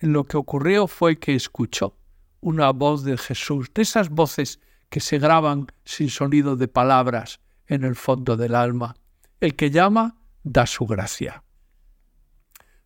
lo 0.00 0.24
que 0.24 0.36
ocurrió 0.36 0.86
fue 0.86 1.18
que 1.18 1.34
escuchó 1.34 1.96
una 2.40 2.70
voz 2.70 3.04
de 3.04 3.16
Jesús, 3.16 3.70
de 3.74 3.82
esas 3.82 4.10
voces 4.10 4.60
que 4.88 5.00
se 5.00 5.18
graban 5.18 5.66
sin 5.84 6.10
sonido 6.10 6.56
de 6.56 6.68
palabras 6.68 7.40
en 7.66 7.84
el 7.84 7.96
fondo 7.96 8.36
del 8.36 8.54
alma. 8.54 8.94
El 9.40 9.54
que 9.54 9.70
llama 9.70 10.16
da 10.42 10.66
su 10.66 10.86
gracia. 10.86 11.44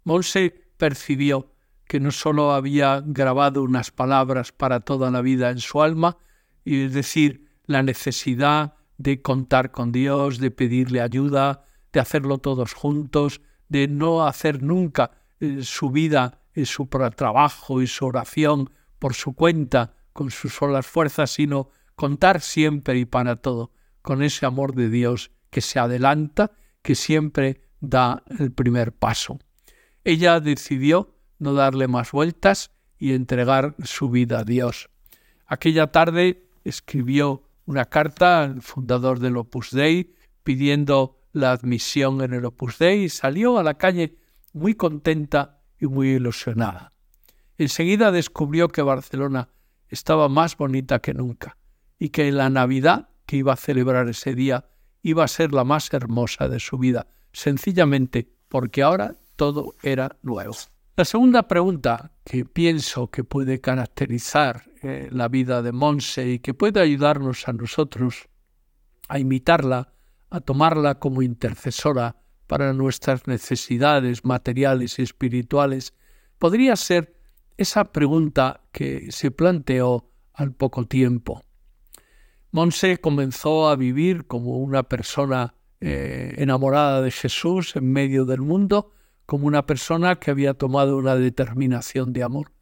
Monse 0.04 0.72
percibió 0.76 1.52
que 1.86 2.00
no 2.00 2.10
sólo 2.10 2.52
había 2.52 3.02
grabado 3.04 3.62
unas 3.62 3.90
palabras 3.90 4.52
para 4.52 4.80
toda 4.80 5.10
la 5.10 5.20
vida 5.20 5.50
en 5.50 5.58
su 5.58 5.82
alma, 5.82 6.16
y 6.64 6.84
es 6.84 6.94
decir, 6.94 7.50
la 7.66 7.82
necesidad 7.82 8.74
de 8.98 9.22
contar 9.22 9.70
con 9.70 9.92
Dios, 9.92 10.38
de 10.38 10.50
pedirle 10.50 11.00
ayuda, 11.00 11.64
de 11.92 12.00
hacerlo 12.00 12.38
todos 12.38 12.72
juntos, 12.72 13.40
de 13.68 13.88
no 13.88 14.26
hacer 14.26 14.62
nunca 14.62 15.10
eh, 15.40 15.60
su 15.62 15.90
vida, 15.90 16.42
y 16.54 16.66
su 16.66 16.86
trabajo 16.86 17.80
y 17.80 17.86
su 17.86 18.06
oración 18.06 18.70
por 18.98 19.14
su 19.14 19.34
cuenta, 19.34 19.94
con 20.12 20.30
sus 20.30 20.54
solas 20.54 20.86
fuerzas, 20.86 21.30
sino 21.30 21.70
contar 22.02 22.40
siempre 22.40 22.98
y 22.98 23.04
para 23.04 23.36
todo 23.36 23.70
con 24.02 24.24
ese 24.24 24.44
amor 24.44 24.74
de 24.74 24.88
Dios 24.88 25.30
que 25.50 25.60
se 25.60 25.78
adelanta, 25.78 26.50
que 26.82 26.96
siempre 26.96 27.60
da 27.78 28.24
el 28.40 28.50
primer 28.50 28.90
paso. 28.90 29.38
Ella 30.02 30.40
decidió 30.40 31.14
no 31.38 31.54
darle 31.54 31.86
más 31.86 32.10
vueltas 32.10 32.72
y 32.98 33.12
entregar 33.12 33.76
su 33.84 34.10
vida 34.10 34.40
a 34.40 34.44
Dios. 34.44 34.90
Aquella 35.46 35.92
tarde 35.92 36.48
escribió 36.64 37.44
una 37.66 37.84
carta 37.84 38.42
al 38.42 38.62
fundador 38.62 39.20
del 39.20 39.36
Opus 39.36 39.70
Dei 39.70 40.16
pidiendo 40.42 41.20
la 41.30 41.52
admisión 41.52 42.20
en 42.20 42.32
el 42.32 42.44
Opus 42.46 42.78
Dei 42.78 43.04
y 43.04 43.10
salió 43.10 43.60
a 43.60 43.62
la 43.62 43.74
calle 43.74 44.18
muy 44.52 44.74
contenta 44.74 45.60
y 45.78 45.86
muy 45.86 46.08
ilusionada. 46.08 46.94
Enseguida 47.58 48.10
descubrió 48.10 48.66
que 48.66 48.82
Barcelona 48.82 49.50
estaba 49.86 50.28
más 50.28 50.56
bonita 50.56 50.98
que 50.98 51.14
nunca 51.14 51.58
y 52.02 52.08
que 52.08 52.32
la 52.32 52.50
Navidad 52.50 53.10
que 53.26 53.36
iba 53.36 53.52
a 53.52 53.56
celebrar 53.56 54.08
ese 54.08 54.34
día 54.34 54.64
iba 55.02 55.22
a 55.22 55.28
ser 55.28 55.52
la 55.52 55.62
más 55.62 55.94
hermosa 55.94 56.48
de 56.48 56.58
su 56.58 56.76
vida, 56.76 57.06
sencillamente 57.32 58.28
porque 58.48 58.82
ahora 58.82 59.14
todo 59.36 59.76
era 59.84 60.16
nuevo. 60.22 60.52
La 60.96 61.04
segunda 61.04 61.46
pregunta 61.46 62.10
que 62.24 62.44
pienso 62.44 63.08
que 63.08 63.22
puede 63.22 63.60
caracterizar 63.60 64.64
eh, 64.82 65.10
la 65.12 65.28
vida 65.28 65.62
de 65.62 65.70
Monse 65.70 66.28
y 66.28 66.38
que 66.40 66.54
puede 66.54 66.80
ayudarnos 66.80 67.46
a 67.46 67.52
nosotros 67.52 68.28
a 69.06 69.20
imitarla, 69.20 69.92
a 70.28 70.40
tomarla 70.40 70.98
como 70.98 71.22
intercesora 71.22 72.16
para 72.48 72.72
nuestras 72.72 73.28
necesidades 73.28 74.24
materiales 74.24 74.98
y 74.98 75.02
espirituales, 75.02 75.94
podría 76.40 76.74
ser 76.74 77.16
esa 77.56 77.92
pregunta 77.92 78.62
que 78.72 79.12
se 79.12 79.30
planteó 79.30 80.10
al 80.34 80.52
poco 80.52 80.84
tiempo. 80.88 81.44
Monse 82.54 82.98
comenzó 82.98 83.68
a 83.68 83.76
vivir 83.76 84.26
como 84.26 84.58
una 84.58 84.82
persona 84.82 85.54
eh, 85.80 86.34
enamorada 86.36 87.00
de 87.00 87.10
Jesús 87.10 87.76
en 87.76 87.90
medio 87.90 88.26
del 88.26 88.42
mundo, 88.42 88.92
como 89.24 89.46
una 89.46 89.64
persona 89.64 90.16
que 90.16 90.30
había 90.30 90.52
tomado 90.52 90.98
una 90.98 91.16
determinación 91.16 92.12
de 92.12 92.22
amor. 92.22 92.52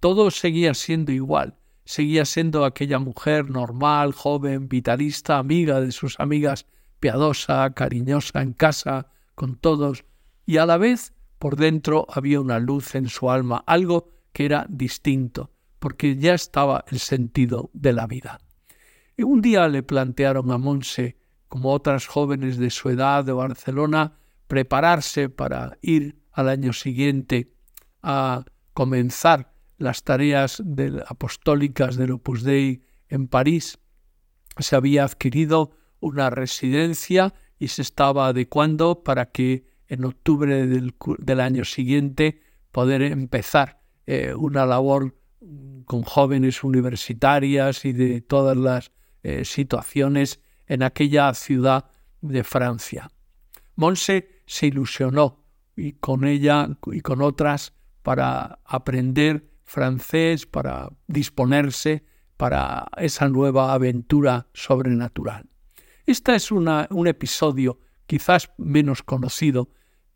Todo 0.00 0.30
seguía 0.30 0.72
siendo 0.72 1.12
igual, 1.12 1.58
seguía 1.84 2.24
siendo 2.24 2.64
aquella 2.64 2.98
mujer 2.98 3.50
normal, 3.50 4.14
joven, 4.14 4.70
vitalista, 4.70 5.36
amiga 5.36 5.82
de 5.82 5.92
sus 5.92 6.18
amigas, 6.18 6.64
piadosa, 6.98 7.74
cariñosa 7.74 8.40
en 8.40 8.54
casa, 8.54 9.08
con 9.34 9.56
todos, 9.56 10.06
y 10.46 10.56
a 10.56 10.64
la 10.64 10.78
vez 10.78 11.12
por 11.38 11.56
dentro 11.56 12.06
había 12.08 12.40
una 12.40 12.58
luz 12.58 12.94
en 12.94 13.10
su 13.10 13.30
alma, 13.30 13.62
algo 13.66 14.08
que 14.32 14.46
era 14.46 14.64
distinto, 14.70 15.50
porque 15.78 16.16
ya 16.16 16.32
estaba 16.32 16.86
el 16.90 17.00
sentido 17.00 17.68
de 17.74 17.92
la 17.92 18.06
vida. 18.06 18.38
Y 19.16 19.22
un 19.22 19.40
día 19.40 19.66
le 19.68 19.82
plantearon 19.82 20.50
a 20.50 20.58
Monse, 20.58 21.16
como 21.48 21.72
otras 21.72 22.06
jóvenes 22.06 22.58
de 22.58 22.70
su 22.70 22.90
edad 22.90 23.24
de 23.24 23.32
Barcelona, 23.32 24.18
prepararse 24.46 25.30
para 25.30 25.78
ir 25.80 26.20
al 26.32 26.50
año 26.50 26.72
siguiente 26.72 27.52
a 28.02 28.44
comenzar 28.74 29.52
las 29.78 30.02
tareas 30.04 30.62
apostólicas 31.06 31.96
del 31.96 32.12
Opus 32.12 32.42
Dei 32.42 32.82
en 33.08 33.26
París. 33.26 33.78
Se 34.58 34.76
había 34.76 35.04
adquirido 35.04 35.70
una 36.00 36.28
residencia 36.28 37.32
y 37.58 37.68
se 37.68 37.82
estaba 37.82 38.28
adecuando 38.28 39.02
para 39.02 39.30
que 39.30 39.66
en 39.88 40.04
octubre 40.04 40.66
del, 40.66 41.40
año 41.40 41.64
siguiente 41.64 42.42
poder 42.70 43.02
empezar 43.02 43.80
eh, 44.06 44.34
una 44.34 44.66
labor 44.66 45.16
con 45.86 46.02
jóvenes 46.02 46.64
universitarias 46.64 47.84
y 47.84 47.92
de 47.92 48.20
todas 48.20 48.56
las 48.56 48.90
eh, 49.28 49.44
situaciones 49.44 50.38
en 50.68 50.84
aquella 50.84 51.34
ciudad 51.34 51.86
de 52.20 52.44
Francia. 52.44 53.10
Monse 53.74 54.42
se 54.46 54.68
ilusionó 54.68 55.42
y 55.74 55.94
con 55.94 56.24
ella 56.24 56.68
y 56.92 57.00
con 57.00 57.20
otras 57.22 57.72
para 58.04 58.60
aprender 58.64 59.50
francés, 59.64 60.46
para 60.46 60.90
disponerse 61.08 62.04
para 62.36 62.86
esa 62.98 63.28
nueva 63.28 63.72
aventura 63.72 64.46
sobrenatural. 64.52 65.50
Este 66.06 66.36
es 66.36 66.52
un 66.52 67.08
episodio 67.08 67.80
quizás 68.06 68.52
menos 68.58 69.02
conocido 69.02 69.70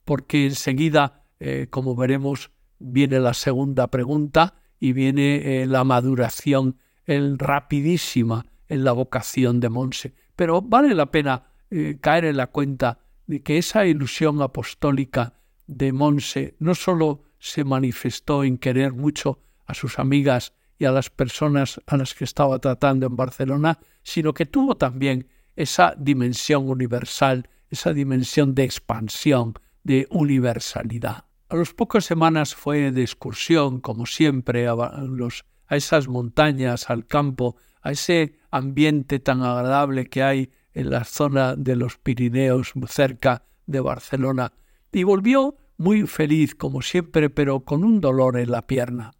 porque 0.04 0.46
enseguida, 0.46 1.24
eh, 1.40 1.66
como 1.68 1.96
veremos, 1.96 2.52
viene 2.78 3.18
la 3.18 3.34
segunda 3.34 3.88
pregunta 3.88 4.54
y 4.78 4.92
viene 4.92 5.62
eh, 5.62 5.66
la 5.66 5.82
maduración 5.82 6.78
el 7.06 7.40
rapidísima 7.40 8.46
en 8.70 8.84
la 8.84 8.92
vocación 8.92 9.60
de 9.60 9.68
Monse. 9.68 10.14
Pero 10.36 10.62
vale 10.62 10.94
la 10.94 11.10
pena 11.10 11.48
eh, 11.70 11.98
caer 12.00 12.24
en 12.24 12.38
la 12.38 12.46
cuenta 12.46 13.00
de 13.26 13.42
que 13.42 13.58
esa 13.58 13.84
ilusión 13.84 14.40
apostólica 14.40 15.34
de 15.66 15.92
Monse 15.92 16.54
no 16.58 16.74
sólo 16.74 17.24
se 17.38 17.64
manifestó 17.64 18.44
en 18.44 18.56
querer 18.56 18.92
mucho 18.92 19.40
a 19.66 19.74
sus 19.74 19.98
amigas 19.98 20.52
y 20.78 20.86
a 20.86 20.92
las 20.92 21.10
personas 21.10 21.80
a 21.86 21.96
las 21.96 22.14
que 22.14 22.24
estaba 22.24 22.58
tratando 22.58 23.06
en 23.06 23.16
Barcelona, 23.16 23.78
sino 24.02 24.32
que 24.32 24.46
tuvo 24.46 24.76
también 24.76 25.28
esa 25.56 25.94
dimensión 25.98 26.68
universal, 26.68 27.48
esa 27.68 27.92
dimensión 27.92 28.54
de 28.54 28.64
expansión, 28.64 29.54
de 29.84 30.06
universalidad. 30.10 31.24
A 31.48 31.56
las 31.56 31.74
pocas 31.74 32.04
semanas 32.04 32.54
fue 32.54 32.92
de 32.92 33.02
excursión, 33.02 33.80
como 33.80 34.06
siempre, 34.06 34.68
a 34.68 35.76
esas 35.76 36.08
montañas, 36.08 36.88
al 36.90 37.06
campo, 37.06 37.56
a 37.82 37.92
ese 37.92 38.38
ambiente 38.50 39.18
tan 39.20 39.42
agradable 39.42 40.06
que 40.06 40.22
hay 40.22 40.50
en 40.72 40.90
la 40.90 41.04
zona 41.04 41.56
de 41.56 41.76
los 41.76 41.98
Pirineos, 41.98 42.72
cerca 42.86 43.44
de 43.66 43.80
Barcelona, 43.80 44.52
y 44.92 45.04
volvió 45.04 45.56
muy 45.76 46.06
feliz, 46.06 46.54
como 46.54 46.82
siempre, 46.82 47.30
pero 47.30 47.60
con 47.60 47.84
un 47.84 48.00
dolor 48.00 48.38
en 48.38 48.50
la 48.50 48.66
pierna. 48.66 49.12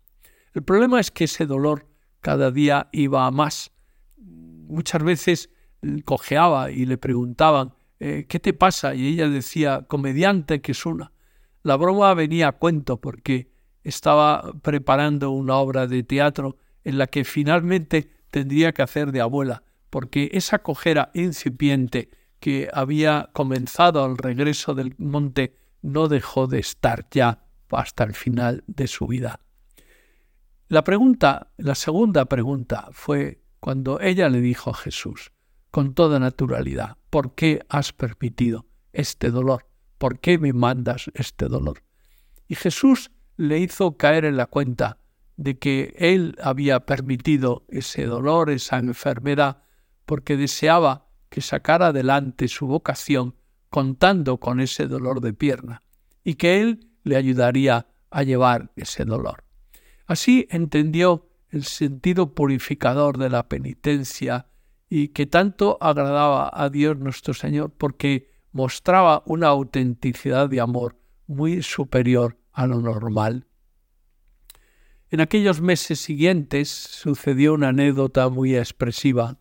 El 0.52 0.62
problema 0.62 1.00
es 1.00 1.10
que 1.10 1.24
ese 1.24 1.46
dolor 1.46 1.86
cada 2.20 2.50
día 2.50 2.88
iba 2.92 3.26
a 3.26 3.30
más. 3.30 3.72
Muchas 4.18 5.02
veces 5.02 5.50
cojeaba 6.04 6.70
y 6.70 6.86
le 6.86 6.98
preguntaban, 6.98 7.74
eh, 7.98 8.26
¿qué 8.28 8.40
te 8.40 8.52
pasa? 8.52 8.94
Y 8.94 9.08
ella 9.08 9.28
decía, 9.28 9.86
comediante 9.88 10.60
que 10.60 10.72
es 10.72 10.86
una. 10.86 11.12
La 11.62 11.76
broma 11.76 12.12
venía 12.14 12.48
a 12.48 12.52
cuento 12.52 13.00
porque 13.00 13.50
estaba 13.82 14.52
preparando 14.62 15.30
una 15.30 15.56
obra 15.56 15.86
de 15.86 16.02
teatro 16.02 16.56
en 16.84 16.98
la 16.98 17.06
que 17.06 17.24
finalmente 17.24 18.10
tendría 18.30 18.72
que 18.72 18.82
hacer 18.82 19.12
de 19.12 19.20
abuela, 19.20 19.62
porque 19.90 20.30
esa 20.32 20.60
cojera 20.60 21.10
incipiente 21.14 22.10
que 22.38 22.68
había 22.72 23.30
comenzado 23.32 24.04
al 24.04 24.16
regreso 24.16 24.74
del 24.74 24.94
monte 24.98 25.56
no 25.82 26.08
dejó 26.08 26.46
de 26.46 26.58
estar 26.58 27.06
ya 27.10 27.44
hasta 27.70 28.04
el 28.04 28.14
final 28.14 28.64
de 28.66 28.86
su 28.86 29.06
vida. 29.06 29.40
La 30.68 30.84
pregunta, 30.84 31.52
la 31.56 31.74
segunda 31.74 32.26
pregunta 32.26 32.88
fue 32.92 33.42
cuando 33.58 34.00
ella 34.00 34.28
le 34.28 34.40
dijo 34.40 34.70
a 34.70 34.74
Jesús, 34.74 35.32
con 35.70 35.94
toda 35.94 36.18
naturalidad, 36.18 36.96
¿por 37.10 37.34
qué 37.34 37.64
has 37.68 37.92
permitido 37.92 38.66
este 38.92 39.30
dolor? 39.30 39.66
¿Por 39.98 40.20
qué 40.20 40.38
me 40.38 40.52
mandas 40.52 41.10
este 41.14 41.46
dolor? 41.46 41.82
Y 42.48 42.54
Jesús 42.54 43.10
le 43.36 43.58
hizo 43.58 43.96
caer 43.96 44.24
en 44.24 44.36
la 44.36 44.46
cuenta 44.46 44.99
de 45.40 45.58
que 45.58 45.94
él 45.96 46.36
había 46.42 46.80
permitido 46.80 47.64
ese 47.70 48.04
dolor, 48.04 48.50
esa 48.50 48.76
enfermedad, 48.76 49.62
porque 50.04 50.36
deseaba 50.36 51.06
que 51.30 51.40
sacara 51.40 51.86
adelante 51.86 52.46
su 52.46 52.66
vocación 52.66 53.36
contando 53.70 54.36
con 54.36 54.60
ese 54.60 54.86
dolor 54.86 55.22
de 55.22 55.32
pierna 55.32 55.82
y 56.22 56.34
que 56.34 56.60
él 56.60 56.90
le 57.04 57.16
ayudaría 57.16 57.86
a 58.10 58.22
llevar 58.22 58.70
ese 58.76 59.06
dolor. 59.06 59.44
Así 60.04 60.46
entendió 60.50 61.30
el 61.48 61.64
sentido 61.64 62.34
purificador 62.34 63.16
de 63.16 63.30
la 63.30 63.48
penitencia 63.48 64.46
y 64.90 65.08
que 65.08 65.24
tanto 65.24 65.78
agradaba 65.80 66.50
a 66.52 66.68
Dios 66.68 66.98
nuestro 66.98 67.32
Señor 67.32 67.72
porque 67.78 68.30
mostraba 68.52 69.22
una 69.24 69.48
autenticidad 69.48 70.50
de 70.50 70.60
amor 70.60 70.98
muy 71.26 71.62
superior 71.62 72.36
a 72.52 72.66
lo 72.66 72.82
normal. 72.82 73.46
En 75.10 75.20
aquellos 75.20 75.60
meses 75.60 75.98
siguientes 75.98 76.68
sucedió 76.68 77.54
una 77.54 77.68
anécdota 77.68 78.28
muy 78.28 78.56
expresiva. 78.56 79.38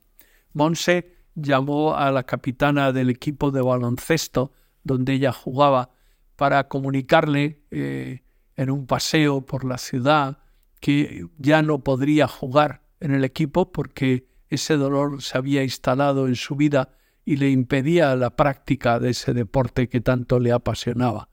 Monse 0.52 1.16
llamó 1.36 1.96
a 1.96 2.12
la 2.12 2.24
capitana 2.24 2.92
del 2.92 3.12
equipo 3.12 3.52
de 3.52 3.62
baloncesto 3.62 4.52
donde 4.84 5.14
ella 5.14 5.32
jugaba 5.32 5.92
para 6.36 6.68
comunicarle 6.68 7.62
eh, 7.70 8.24
en 8.56 8.72
un 8.72 8.88
paseo 8.88 9.46
por 9.46 9.64
la 9.64 9.78
ciudad 9.78 10.40
que 10.80 11.28
ya 11.38 11.62
no 11.62 11.84
podría 11.84 12.28
jugar 12.28 12.82
en 13.00 13.14
el 13.14 13.24
equipo 13.24 13.72
porque 13.72 14.28
ese 14.48 14.76
dolor 14.76 15.22
se 15.22 15.38
había 15.38 15.64
instalado 15.64 16.28
en 16.28 16.36
su 16.36 16.56
vida 16.56 16.98
y 17.26 17.36
le 17.36 17.52
impedía 17.52 18.16
la 18.16 18.36
práctica 18.36 19.00
de 19.00 19.12
ese 19.12 19.34
deporte 19.34 19.88
que 19.88 20.02
tanto 20.02 20.40
le 20.40 20.52
apasionaba. 20.52 21.30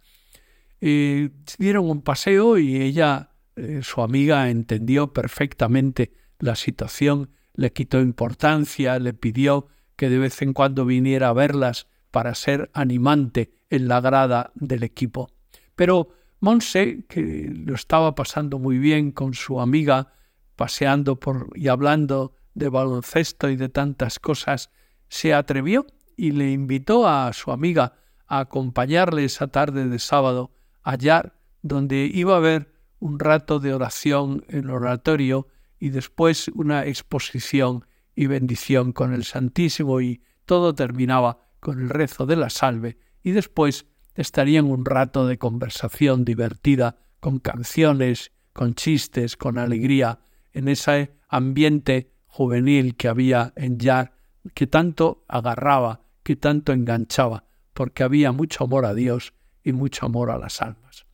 Eh, 0.83 1.31
dieron 1.59 1.89
un 1.89 2.03
paseo 2.03 2.59
y 2.59 2.77
ella 2.83 3.31
eh, 3.57 3.81
su 3.83 4.03
amiga 4.03 4.51
entendió 4.51 5.13
perfectamente 5.13 6.13
la 6.39 6.55
situación, 6.57 7.31
le 7.55 7.73
quitó 7.73 8.01
importancia, 8.01 8.99
le 8.99 9.15
pidió 9.15 9.69
que 9.97 10.11
de 10.11 10.19
vez 10.19 10.43
en 10.43 10.53
cuando 10.53 10.85
viniera 10.85 11.31
a 11.31 11.33
verlas 11.33 11.89
para 12.11 12.35
ser 12.35 12.71
animante 12.75 13.53
en 13.71 13.89
la 13.89 14.01
grada 14.01 14.53
del 14.55 14.83
equipo. 14.83 15.31
Pero 15.75 16.11
Monse, 16.41 17.07
que 17.09 17.51
lo 17.51 17.75
estaba 17.75 18.15
pasando 18.15 18.59
muy 18.59 18.79
bien 18.79 19.11
con 19.11 19.33
su 19.33 19.61
amiga, 19.61 20.13
paseando 20.55 21.19
por 21.19 21.49
y 21.55 21.69
hablando 21.69 22.35
de 22.55 22.69
baloncesto 22.69 23.49
y 23.49 23.57
de 23.57 23.71
tantas 23.71 24.19
cosas, 24.19 24.71
se 25.09 25.33
atrevió 25.33 25.87
y 26.17 26.33
le 26.33 26.53
invitó 26.53 27.09
a 27.09 27.33
su 27.33 27.53
amiga 27.53 27.95
a 28.27 28.41
acompañarle 28.41 29.25
esa 29.25 29.49
tarde 29.49 29.89
de 29.89 29.99
sábado 29.99 30.53
allá 30.83 31.35
donde 31.63 32.11
iba 32.13 32.37
a 32.37 32.41
ver 32.41 32.76
un 32.99 33.19
rato 33.19 33.59
de 33.59 33.75
oración 33.75 34.45
en 34.49 34.71
oratorio 34.71 35.49
y 35.79 35.91
después 35.91 36.49
una 36.55 36.87
exposición 36.87 37.85
y 38.15 38.27
bendición 38.27 38.93
con 38.93 39.13
el 39.13 39.25
Santísimo 39.25 40.01
y 40.01 40.23
todo 40.45 40.75
terminaba 40.75 41.39
con 41.61 41.81
el 41.81 41.91
rezo 41.91 42.27
de 42.27 42.37
la 42.37 42.51
salve 42.51 42.99
y 43.23 43.33
después 43.33 43.87
estarían 44.15 44.67
un 44.67 44.85
rato 44.85 45.27
de 45.27 45.39
conversación 45.39 46.25
divertida 46.25 46.97
con 47.21 47.39
canciones, 47.39 48.33
con 48.53 48.75
chistes, 48.75 49.37
con 49.37 49.59
alegría, 49.59 50.21
en 50.53 50.69
ese 50.69 51.15
ambiente 51.29 52.13
juvenil 52.27 52.97
que 52.97 53.09
había 53.09 53.53
en 53.57 53.79
Yar, 53.79 54.15
que 54.55 54.67
tanto 54.67 55.25
agarraba, 55.29 56.01
que 56.23 56.37
tanto 56.37 56.73
enganchaba, 56.73 57.45
porque 57.75 58.03
había 58.03 58.33
mucho 58.33 58.65
amor 58.65 58.87
a 58.87 58.95
Dios 58.95 59.35
y 59.63 59.73
mucho 59.73 60.07
amor 60.07 60.31
a 60.31 60.39
las 60.39 60.63
almas. 60.63 61.05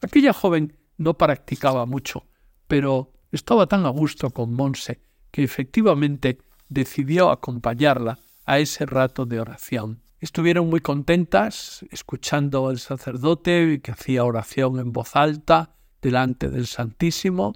Aquella 0.00 0.32
joven 0.32 0.76
no 0.98 1.14
practicaba 1.14 1.86
mucho, 1.86 2.26
pero 2.66 3.12
estaba 3.32 3.66
tan 3.66 3.86
a 3.86 3.90
gusto 3.90 4.30
con 4.30 4.54
Monse 4.54 5.00
que 5.30 5.42
efectivamente 5.42 6.38
decidió 6.68 7.30
acompañarla 7.30 8.18
a 8.44 8.58
ese 8.58 8.86
rato 8.86 9.26
de 9.26 9.40
oración. 9.40 10.02
Estuvieron 10.20 10.70
muy 10.70 10.80
contentas 10.80 11.84
escuchando 11.90 12.68
al 12.68 12.78
sacerdote 12.78 13.80
que 13.82 13.92
hacía 13.92 14.24
oración 14.24 14.78
en 14.78 14.92
voz 14.92 15.14
alta 15.14 15.74
delante 16.00 16.48
del 16.48 16.66
Santísimo. 16.66 17.52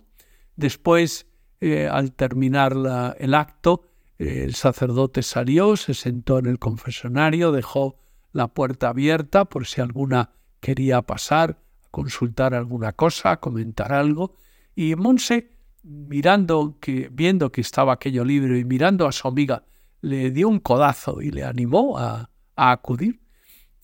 Después, 0.56 1.26
eh, 1.60 1.88
al 1.88 2.12
terminar 2.12 2.74
el 3.18 3.34
acto, 3.34 3.88
eh, 4.18 4.44
el 4.44 4.54
sacerdote 4.54 5.22
salió, 5.22 5.76
se 5.76 5.94
sentó 5.94 6.38
en 6.38 6.46
el 6.46 6.58
confesionario, 6.58 7.52
dejó 7.52 7.98
la 8.32 8.48
puerta 8.48 8.90
abierta 8.90 9.46
por 9.46 9.66
si 9.66 9.80
alguna 9.80 10.32
quería 10.60 11.02
pasar 11.02 11.58
consultar 11.90 12.54
alguna 12.54 12.92
cosa, 12.92 13.38
comentar 13.38 13.92
algo, 13.92 14.36
y 14.74 14.94
Monse, 14.94 15.50
mirando 15.82 16.78
que, 16.80 17.08
viendo 17.12 17.50
que 17.52 17.60
estaba 17.60 17.92
aquello 17.92 18.24
libre 18.24 18.58
y 18.58 18.64
mirando 18.64 19.06
a 19.06 19.12
su 19.12 19.28
amiga, 19.28 19.64
le 20.00 20.30
dio 20.30 20.48
un 20.48 20.60
codazo 20.60 21.20
y 21.20 21.30
le 21.30 21.44
animó 21.44 21.98
a, 21.98 22.30
acudir. 22.56 23.20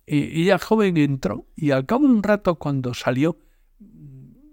Y 0.07 0.42
ella 0.42 0.59
joven 0.59 0.99
entró 0.99 1.47
y 1.57 1.71
al 1.71 1.87
cabo 1.87 2.07
de 2.07 2.12
un 2.12 2.23
rato 2.23 2.57
cuando 2.57 2.92
salió, 2.95 3.38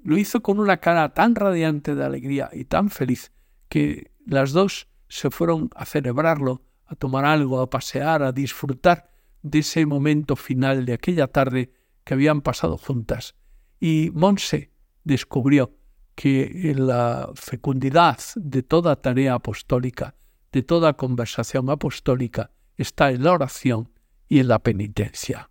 lo 0.03 0.17
hizo 0.17 0.41
con 0.41 0.59
una 0.59 0.77
cara 0.77 1.13
tan 1.13 1.35
radiante 1.35 1.93
de 1.93 2.05
alegría 2.05 2.49
y 2.53 2.65
tan 2.65 2.89
feliz 2.89 3.31
que 3.69 4.11
las 4.25 4.51
dos 4.51 4.87
se 5.09 5.29
fueron 5.29 5.69
a 5.75 5.85
celebrarlo, 5.85 6.63
a 6.85 6.95
tomar 6.95 7.25
algo, 7.25 7.59
a 7.59 7.69
pasear, 7.69 8.23
a 8.23 8.31
disfrutar 8.31 9.09
de 9.41 9.59
ese 9.59 9.85
momento 9.85 10.35
final 10.35 10.85
de 10.85 10.93
aquella 10.93 11.27
tarde 11.27 11.73
que 12.03 12.13
habían 12.13 12.41
pasado 12.41 12.77
juntas 12.77 13.35
y 13.83 14.11
Monse 14.13 14.71
descubrió 15.03 15.75
que 16.15 16.71
en 16.71 16.87
la 16.87 17.29
fecundidad 17.35 18.17
de 18.37 18.63
toda 18.63 19.01
tarea 19.01 19.33
apostólica, 19.33 20.15
de 20.53 20.63
toda 20.63 20.93
conversación 20.93 21.69
apostólica, 21.69 22.51
está 22.77 23.11
en 23.11 23.25
la 23.25 23.33
oración 23.33 23.91
y 24.29 24.39
en 24.39 24.47
la 24.47 24.59
penitencia. 24.59 25.49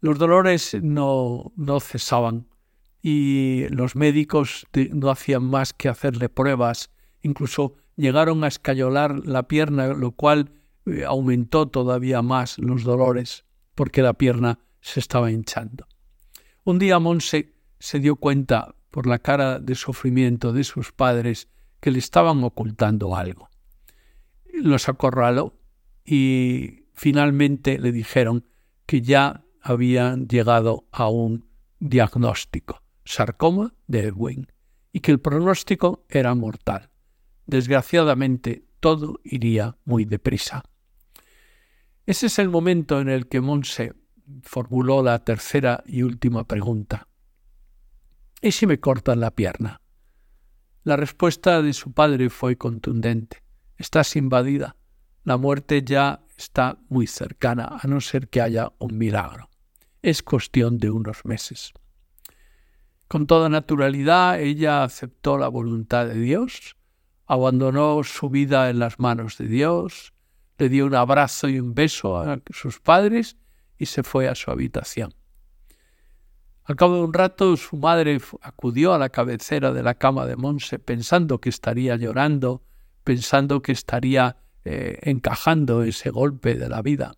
Los 0.00 0.18
dolores 0.18 0.76
no, 0.82 1.52
no 1.54 1.78
cesaban 1.78 2.48
y 3.00 3.68
los 3.68 3.94
médicos 3.94 4.66
no 4.94 5.10
hacían 5.10 5.44
más 5.44 5.72
que 5.72 5.88
hacerle 5.88 6.28
pruebas, 6.28 6.90
incluso 7.22 7.76
llegaron 7.94 8.42
a 8.42 8.48
escayolar 8.48 9.24
la 9.24 9.46
pierna, 9.46 9.86
lo 9.94 10.10
cual 10.10 10.50
eh, 10.86 11.04
aumentó 11.04 11.68
todavía 11.68 12.20
más 12.20 12.58
los 12.58 12.82
dolores, 12.82 13.44
porque 13.76 14.02
la 14.02 14.14
pierna 14.14 14.58
se 14.80 14.98
estaba 14.98 15.30
hinchando. 15.30 15.86
Un 16.66 16.80
día 16.80 16.98
Monse 16.98 17.54
se 17.78 18.00
dio 18.00 18.16
cuenta 18.16 18.74
por 18.90 19.06
la 19.06 19.20
cara 19.20 19.60
de 19.60 19.76
sufrimiento 19.76 20.52
de 20.52 20.64
sus 20.64 20.90
padres 20.90 21.48
que 21.78 21.92
le 21.92 22.00
estaban 22.00 22.42
ocultando 22.42 23.14
algo. 23.14 23.48
Los 24.52 24.88
acorraló 24.88 25.54
y 26.04 26.86
finalmente 26.92 27.78
le 27.78 27.92
dijeron 27.92 28.48
que 28.84 29.00
ya 29.00 29.44
habían 29.62 30.26
llegado 30.26 30.88
a 30.90 31.08
un 31.08 31.48
diagnóstico, 31.78 32.82
sarcoma 33.04 33.72
de 33.86 34.08
Ewing, 34.08 34.48
y 34.92 34.98
que 34.98 35.12
el 35.12 35.20
pronóstico 35.20 36.04
era 36.08 36.34
mortal. 36.34 36.90
Desgraciadamente, 37.46 38.64
todo 38.80 39.20
iría 39.22 39.76
muy 39.84 40.04
deprisa. 40.04 40.64
Ese 42.06 42.26
es 42.26 42.40
el 42.40 42.48
momento 42.48 43.00
en 43.00 43.08
el 43.08 43.28
que 43.28 43.40
Monse 43.40 43.92
formuló 44.42 45.02
la 45.02 45.18
tercera 45.24 45.82
y 45.86 46.02
última 46.02 46.44
pregunta. 46.44 47.08
¿Y 48.40 48.52
si 48.52 48.66
me 48.66 48.80
cortan 48.80 49.20
la 49.20 49.30
pierna? 49.30 49.80
La 50.82 50.96
respuesta 50.96 51.62
de 51.62 51.72
su 51.72 51.92
padre 51.92 52.30
fue 52.30 52.56
contundente. 52.56 53.42
Estás 53.76 54.14
invadida. 54.16 54.76
La 55.24 55.36
muerte 55.36 55.82
ya 55.84 56.24
está 56.36 56.78
muy 56.88 57.06
cercana, 57.06 57.78
a 57.80 57.86
no 57.88 58.00
ser 58.00 58.28
que 58.28 58.40
haya 58.40 58.72
un 58.78 58.96
milagro. 58.96 59.50
Es 60.02 60.22
cuestión 60.22 60.78
de 60.78 60.90
unos 60.90 61.24
meses. 61.24 61.72
Con 63.08 63.26
toda 63.26 63.48
naturalidad, 63.48 64.40
ella 64.40 64.84
aceptó 64.84 65.38
la 65.38 65.48
voluntad 65.48 66.06
de 66.06 66.20
Dios, 66.20 66.76
abandonó 67.26 68.02
su 68.04 68.30
vida 68.30 68.70
en 68.70 68.78
las 68.78 68.98
manos 68.98 69.38
de 69.38 69.46
Dios, 69.46 70.12
le 70.58 70.68
dio 70.68 70.86
un 70.86 70.94
abrazo 70.94 71.48
y 71.48 71.58
un 71.58 71.74
beso 71.74 72.18
a 72.18 72.40
sus 72.50 72.80
padres 72.80 73.36
y 73.78 73.86
se 73.86 74.02
fue 74.02 74.28
a 74.28 74.34
su 74.34 74.50
habitación. 74.50 75.14
Al 76.64 76.74
cabo 76.74 76.96
de 76.96 77.02
un 77.02 77.12
rato 77.12 77.56
su 77.56 77.76
madre 77.76 78.20
acudió 78.42 78.92
a 78.92 78.98
la 78.98 79.10
cabecera 79.10 79.72
de 79.72 79.84
la 79.84 79.94
cama 79.94 80.26
de 80.26 80.34
Monse 80.34 80.80
pensando 80.80 81.40
que 81.40 81.48
estaría 81.48 81.94
llorando, 81.96 82.64
pensando 83.04 83.62
que 83.62 83.70
estaría 83.70 84.36
eh, 84.64 84.98
encajando 85.02 85.84
ese 85.84 86.10
golpe 86.10 86.56
de 86.56 86.68
la 86.68 86.82
vida, 86.82 87.14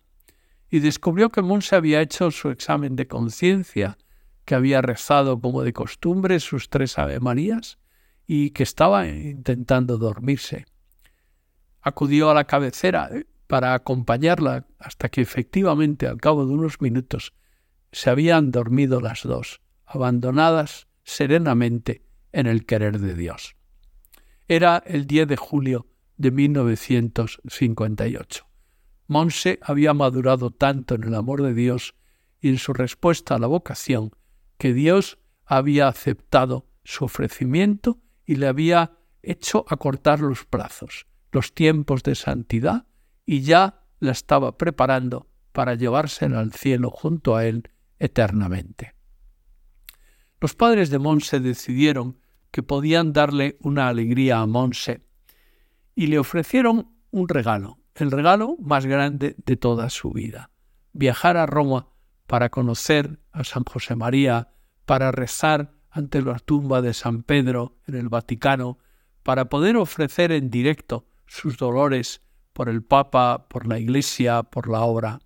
y 0.69 0.79
descubrió 0.79 1.29
que 1.29 1.41
Monse 1.41 1.75
había 1.75 1.99
hecho 1.99 2.29
su 2.29 2.49
examen 2.51 2.95
de 2.95 3.07
conciencia, 3.07 3.97
que 4.45 4.53
había 4.53 4.83
rezado 4.83 5.41
como 5.41 5.63
de 5.63 5.73
costumbre 5.73 6.39
sus 6.39 6.69
tres 6.69 6.99
Ave 6.99 7.19
Marías 7.19 7.79
y 8.27 8.51
que 8.51 8.61
estaba 8.61 9.07
intentando 9.07 9.97
dormirse. 9.97 10.65
acudió 11.81 12.29
a 12.29 12.35
la 12.35 12.43
cabecera 12.43 13.09
para 13.49 13.73
acompañarla 13.73 14.67
hasta 14.77 15.09
que 15.09 15.21
efectivamente 15.21 16.05
al 16.05 16.21
cabo 16.21 16.45
de 16.45 16.53
unos 16.53 16.79
minutos 16.81 17.33
se 17.91 18.11
habían 18.11 18.51
dormido 18.51 19.01
las 19.01 19.23
dos, 19.23 19.61
abandonadas 19.87 20.87
serenamente 21.01 22.05
en 22.31 22.45
el 22.45 22.67
querer 22.67 22.99
de 22.99 23.15
Dios. 23.15 23.55
Era 24.47 24.83
el 24.85 25.07
10 25.07 25.29
de 25.29 25.35
julio 25.35 25.87
de 26.15 26.29
1958. 26.29 28.45
Monse 29.07 29.57
había 29.63 29.95
madurado 29.95 30.51
tanto 30.51 30.93
en 30.93 31.05
el 31.05 31.15
amor 31.15 31.41
de 31.41 31.55
Dios 31.55 31.95
y 32.39 32.49
en 32.49 32.59
su 32.59 32.73
respuesta 32.73 33.33
a 33.33 33.39
la 33.39 33.47
vocación 33.47 34.11
que 34.59 34.75
Dios 34.75 35.17
había 35.43 35.87
aceptado 35.87 36.67
su 36.83 37.05
ofrecimiento 37.05 37.99
y 38.27 38.35
le 38.35 38.45
había 38.45 38.99
hecho 39.23 39.65
acortar 39.67 40.19
los 40.19 40.45
plazos, 40.45 41.07
los 41.31 41.55
tiempos 41.55 42.03
de 42.03 42.13
santidad, 42.13 42.85
y 43.31 43.41
ya 43.41 43.83
la 43.99 44.11
estaba 44.11 44.57
preparando 44.57 45.27
para 45.51 45.75
llevársela 45.75 46.39
al 46.39 46.51
cielo 46.51 46.89
junto 46.89 47.35
a 47.35 47.45
él 47.45 47.69
eternamente. 47.99 48.95
Los 50.41 50.55
padres 50.55 50.89
de 50.89 50.97
Monse 50.97 51.39
decidieron 51.39 52.17
que 52.49 52.63
podían 52.63 53.13
darle 53.13 53.59
una 53.61 53.87
alegría 53.87 54.39
a 54.39 54.47
Monse 54.47 55.05
y 55.93 56.07
le 56.07 56.17
ofrecieron 56.17 56.89
un 57.11 57.29
regalo, 57.29 57.77
el 57.93 58.09
regalo 58.09 58.57
más 58.59 58.87
grande 58.87 59.35
de 59.45 59.57
toda 59.57 59.91
su 59.91 60.09
vida, 60.09 60.49
viajar 60.93 61.37
a 61.37 61.45
Roma 61.45 61.89
para 62.25 62.49
conocer 62.49 63.19
a 63.31 63.43
San 63.43 63.63
José 63.63 63.95
María, 63.95 64.55
para 64.87 65.11
rezar 65.11 65.75
ante 65.91 66.23
la 66.23 66.39
tumba 66.39 66.81
de 66.81 66.95
San 66.95 67.21
Pedro 67.21 67.77
en 67.85 67.93
el 67.93 68.09
Vaticano, 68.09 68.79
para 69.21 69.49
poder 69.49 69.77
ofrecer 69.77 70.31
en 70.31 70.49
directo 70.49 71.05
sus 71.27 71.57
dolores 71.57 72.23
por 72.59 72.67
el 72.67 72.83
Papa, 72.83 73.47
por 73.47 73.65
la 73.67 73.79
Iglesia, 73.79 74.43
por 74.43 74.67
la 74.67 74.81
obra. 74.81 75.21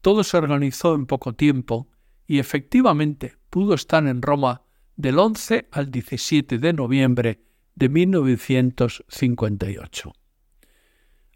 Todo 0.00 0.24
se 0.24 0.38
organizó 0.38 0.94
en 0.94 1.04
poco 1.04 1.34
tiempo 1.34 1.90
y 2.26 2.38
efectivamente 2.38 3.36
pudo 3.50 3.74
estar 3.74 4.06
en 4.06 4.22
Roma 4.22 4.62
del 4.96 5.18
11 5.18 5.68
al 5.70 5.90
17 5.90 6.56
de 6.56 6.72
noviembre 6.72 7.44
de 7.74 7.90
1958. 7.90 10.12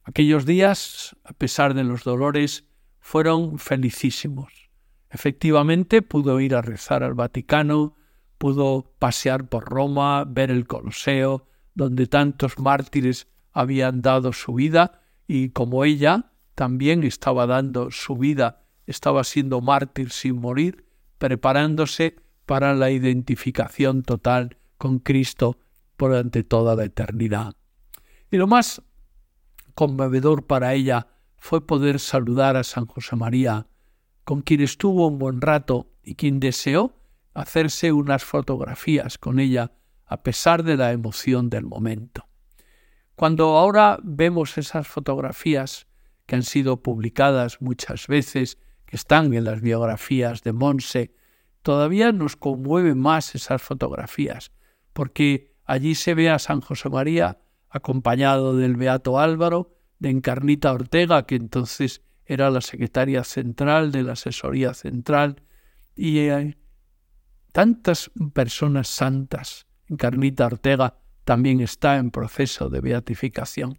Aquellos 0.03 0.46
días, 0.46 1.14
a 1.24 1.35
pesar 1.35 1.74
de 1.74 1.85
los 1.85 2.03
dolores, 2.03 2.64
fueron 3.00 3.59
felicísimos. 3.59 4.70
Efectivamente, 5.11 6.00
pudo 6.00 6.40
ir 6.40 6.55
a 6.55 6.62
rezar 6.62 7.03
al 7.03 7.12
Vaticano, 7.12 7.96
pudo 8.38 8.94
pasear 8.98 9.46
por 9.46 9.66
Roma, 9.66 10.24
ver 10.24 10.50
el 10.50 10.66
Coloseo, 10.66 11.48
donde 11.74 12.07
tantos 12.07 12.59
mártires 12.59 13.29
habían 13.55 14.03
dado 14.03 14.33
su 14.33 14.53
vida, 14.55 15.01
y 15.27 15.51
como 15.51 15.85
ella 15.85 16.33
también 16.55 17.03
estaba 17.05 17.47
dando 17.47 17.90
su 17.90 18.17
vida, 18.17 18.67
estaba 18.87 19.25
siendo 19.25 19.61
mártir 19.61 20.11
sin 20.11 20.37
morir, 20.37 20.85
preparándose 21.19 22.17
para 22.45 22.75
la 22.75 22.90
identificación 22.90 24.03
total 24.03 24.59
con 24.77 24.99
Cristo 24.99 25.59
durante 25.97 26.43
toda 26.45 26.75
la 26.75 26.85
eternidad. 26.85 27.55
Y 28.31 28.37
lo 28.37 28.47
más 28.47 28.83
conmovedor 29.75 30.47
para 30.47 30.75
ella 30.75 31.07
fue 31.37 31.67
poder 31.67 32.01
saludar 32.01 32.57
a 32.57 32.64
San 32.64 32.87
José 32.87 33.17
María, 33.17 33.67
con 34.25 34.43
quien 34.43 34.61
estuvo 34.61 35.07
un 35.07 35.19
buen 35.19 35.40
rato 35.40 35.90
y 36.03 36.14
quien 36.14 36.40
deseó 36.40 36.95
hacerse 37.35 37.93
unas 37.93 38.25
fotografías 38.25 39.19
con 39.19 39.38
ella 39.38 39.73
a 40.07 40.23
pesar 40.23 40.62
de 40.62 40.77
la 40.77 40.93
emoción 40.93 41.51
del 41.51 41.64
momento. 41.64 42.27
Cuando 43.16 43.57
ahora 43.57 43.98
vemos 44.03 44.59
esas 44.59 44.88
fotografías 44.88 45.87
que 46.27 46.35
han 46.35 46.42
sido 46.42 46.83
publicadas 46.83 47.61
muchas 47.61 48.07
veces, 48.09 48.59
que 48.87 48.96
están 48.96 49.33
en 49.35 49.44
las 49.44 49.61
biografías 49.61 50.42
de 50.42 50.53
Monse, 50.53 51.14
todavía 51.62 52.12
nos 52.12 52.37
conmueve 52.37 52.94
más 52.94 53.35
esas 53.35 53.62
fotografías, 53.62 54.53
porque 54.92 55.55
allí 55.64 55.94
se 55.94 56.14
ve 56.14 56.31
a 56.31 56.38
San 56.38 56.61
José 56.61 56.88
María 56.88 57.38
acompañado 57.68 58.57
del 58.57 58.77
Beato 58.77 59.18
Álvaro, 59.18 59.77
de 59.98 60.11
Encarnita 60.11 60.72
Ortega, 60.72 61.27
que 61.27 61.37
entonces 61.37 62.03
era 62.27 62.50
la 62.50 62.61
secretaria 62.61 63.22
central 63.24 63.92
de 63.92 64.03
la 64.03 64.12
asesoría 64.12 64.74
central, 64.74 65.42
y 65.96 66.29
tantas 67.53 68.11
personas 68.33 68.88
santas. 68.88 69.66
Encarnita 69.87 70.46
Ortega 70.46 70.98
también 71.25 71.61
está 71.61 71.97
en 71.97 72.11
proceso 72.11 72.71
de 72.71 72.81
beatificación. 72.81 73.79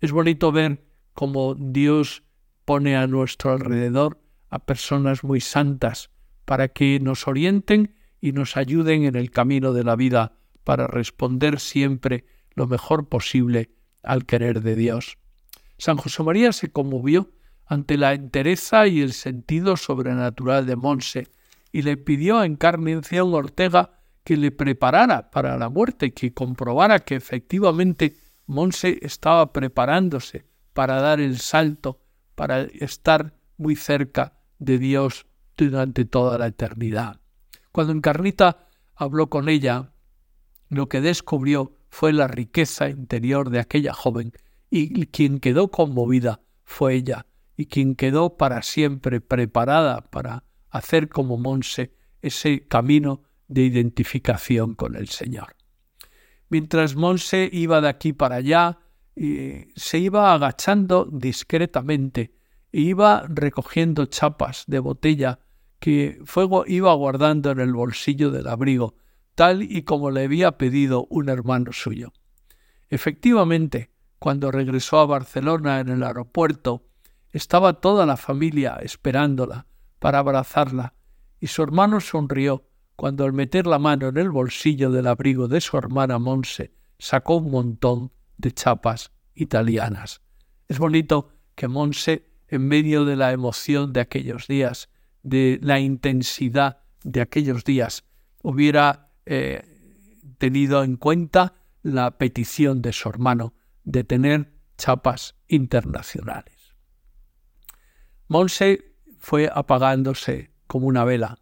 Es 0.00 0.12
bonito 0.12 0.52
ver 0.52 0.84
cómo 1.14 1.54
Dios 1.54 2.22
pone 2.64 2.96
a 2.96 3.06
nuestro 3.06 3.52
alrededor 3.52 4.20
a 4.50 4.58
personas 4.60 5.24
muy 5.24 5.40
santas 5.40 6.10
para 6.44 6.68
que 6.68 6.98
nos 7.00 7.26
orienten 7.28 7.94
y 8.20 8.32
nos 8.32 8.56
ayuden 8.56 9.04
en 9.04 9.16
el 9.16 9.30
camino 9.30 9.72
de 9.72 9.84
la 9.84 9.96
vida 9.96 10.38
para 10.64 10.86
responder 10.86 11.60
siempre 11.60 12.24
lo 12.54 12.66
mejor 12.66 13.08
posible 13.08 13.70
al 14.02 14.24
querer 14.24 14.62
de 14.62 14.74
Dios. 14.74 15.18
San 15.78 15.96
José 15.96 16.22
María 16.22 16.52
se 16.52 16.72
conmovió 16.72 17.30
ante 17.66 17.96
la 17.98 18.14
entereza 18.14 18.86
y 18.86 19.00
el 19.00 19.12
sentido 19.12 19.76
sobrenatural 19.76 20.66
de 20.66 20.76
Monse 20.76 21.28
y 21.72 21.82
le 21.82 21.96
pidió 21.96 22.38
a 22.38 22.46
Encarnación 22.46 23.34
Ortega 23.34 23.95
que 24.26 24.36
le 24.36 24.50
preparara 24.50 25.30
para 25.30 25.56
la 25.56 25.68
muerte, 25.68 26.12
que 26.12 26.34
comprobara 26.34 26.98
que 26.98 27.14
efectivamente 27.14 28.16
Monse 28.46 28.98
estaba 29.02 29.52
preparándose 29.52 30.44
para 30.72 31.00
dar 31.00 31.20
el 31.20 31.38
salto, 31.38 32.00
para 32.34 32.62
estar 32.62 33.36
muy 33.56 33.76
cerca 33.76 34.32
de 34.58 34.78
Dios 34.78 35.26
durante 35.56 36.06
toda 36.06 36.38
la 36.38 36.48
eternidad. 36.48 37.20
Cuando 37.70 37.92
Encarnita 37.92 38.66
habló 38.96 39.30
con 39.30 39.48
ella, 39.48 39.92
lo 40.70 40.88
que 40.88 41.00
descubrió 41.00 41.76
fue 41.88 42.12
la 42.12 42.26
riqueza 42.26 42.88
interior 42.88 43.50
de 43.50 43.60
aquella 43.60 43.92
joven, 43.92 44.32
y 44.70 45.06
quien 45.06 45.38
quedó 45.38 45.70
conmovida 45.70 46.40
fue 46.64 46.94
ella, 46.94 47.26
y 47.56 47.66
quien 47.66 47.94
quedó 47.94 48.36
para 48.36 48.62
siempre 48.62 49.20
preparada 49.20 50.00
para 50.10 50.42
hacer 50.68 51.08
como 51.08 51.38
Monse 51.38 51.94
ese 52.22 52.66
camino 52.66 53.22
de 53.48 53.62
identificación 53.62 54.74
con 54.74 54.96
el 54.96 55.08
Señor. 55.08 55.56
Mientras 56.48 56.94
Monse 56.94 57.48
iba 57.52 57.80
de 57.80 57.88
aquí 57.88 58.12
para 58.12 58.36
allá, 58.36 58.78
se 59.14 59.98
iba 59.98 60.32
agachando 60.32 61.08
discretamente 61.10 62.34
e 62.72 62.80
iba 62.80 63.24
recogiendo 63.28 64.06
chapas 64.06 64.64
de 64.66 64.78
botella 64.78 65.40
que 65.78 66.20
Fuego 66.24 66.64
iba 66.66 66.92
guardando 66.94 67.50
en 67.50 67.60
el 67.60 67.72
bolsillo 67.72 68.30
del 68.30 68.48
abrigo, 68.48 68.96
tal 69.34 69.62
y 69.62 69.82
como 69.82 70.10
le 70.10 70.24
había 70.24 70.58
pedido 70.58 71.06
un 71.10 71.28
hermano 71.28 71.72
suyo. 71.72 72.12
Efectivamente, 72.88 73.90
cuando 74.18 74.50
regresó 74.50 74.98
a 74.98 75.06
Barcelona 75.06 75.80
en 75.80 75.88
el 75.88 76.02
aeropuerto, 76.02 76.86
estaba 77.30 77.80
toda 77.80 78.06
la 78.06 78.16
familia 78.16 78.78
esperándola 78.82 79.66
para 79.98 80.20
abrazarla, 80.20 80.94
y 81.40 81.48
su 81.48 81.62
hermano 81.62 82.00
sonrió 82.00 82.65
cuando 82.96 83.24
al 83.24 83.32
meter 83.32 83.66
la 83.66 83.78
mano 83.78 84.08
en 84.08 84.16
el 84.16 84.30
bolsillo 84.30 84.90
del 84.90 85.06
abrigo 85.06 85.48
de 85.48 85.60
su 85.60 85.76
hermana 85.76 86.18
Monse 86.18 86.72
sacó 86.98 87.36
un 87.36 87.50
montón 87.50 88.12
de 88.38 88.52
chapas 88.52 89.12
italianas. 89.34 90.22
Es 90.66 90.78
bonito 90.78 91.28
que 91.54 91.68
Monse 91.68 92.26
en 92.48 92.66
medio 92.66 93.04
de 93.04 93.16
la 93.16 93.32
emoción 93.32 93.92
de 93.92 94.00
aquellos 94.00 94.46
días, 94.46 94.88
de 95.22 95.58
la 95.62 95.78
intensidad 95.78 96.78
de 97.04 97.20
aquellos 97.20 97.64
días, 97.64 98.04
hubiera 98.42 99.10
eh, 99.26 99.62
tenido 100.38 100.82
en 100.82 100.96
cuenta 100.96 101.54
la 101.82 102.18
petición 102.18 102.82
de 102.82 102.92
su 102.92 103.08
hermano 103.08 103.54
de 103.84 104.04
tener 104.04 104.52
chapas 104.76 105.36
internacionales. 105.48 106.74
Monse 108.28 108.96
fue 109.18 109.50
apagándose 109.52 110.50
como 110.66 110.86
una 110.86 111.04
vela. 111.04 111.38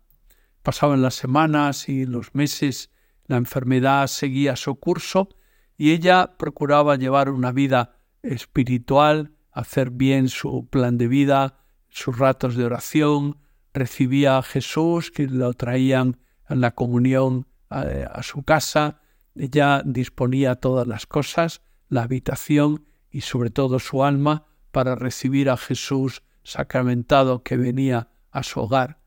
Pasaban 0.64 1.00
las 1.00 1.14
semanas 1.14 1.88
y 1.88 2.06
los 2.06 2.34
meses, 2.34 2.90
la 3.26 3.36
enfermedad 3.36 4.08
seguía 4.08 4.56
su 4.56 4.74
curso 4.74 5.28
y 5.76 5.92
ella 5.92 6.36
procuraba 6.36 6.96
llevar 6.96 7.30
una 7.30 7.52
vida 7.52 8.00
espiritual 8.22 9.30
hacer 9.54 9.90
bien 9.90 10.28
su 10.28 10.66
plan 10.68 10.98
de 10.98 11.06
vida, 11.08 11.58
sus 11.88 12.18
ratos 12.18 12.56
de 12.56 12.64
oración, 12.64 13.38
recibía 13.72 14.36
a 14.36 14.42
Jesús, 14.42 15.10
que 15.10 15.28
lo 15.28 15.54
traían 15.54 16.18
en 16.48 16.60
la 16.60 16.72
comunión 16.72 17.46
a, 17.70 18.22
su 18.22 18.42
casa, 18.42 19.00
ella 19.34 19.82
disponía 19.84 20.56
todas 20.56 20.86
las 20.86 21.06
cosas, 21.06 21.62
la 21.88 22.02
habitación 22.02 22.84
y 23.10 23.22
sobre 23.22 23.50
todo 23.50 23.78
su 23.78 24.04
alma 24.04 24.44
para 24.70 24.96
recibir 24.96 25.50
a 25.50 25.56
Jesús 25.56 26.22
sacramentado 26.42 27.42
que 27.42 27.56
venía 27.56 28.08
a 28.30 28.42
su 28.42 28.60
hogar. 28.60 29.03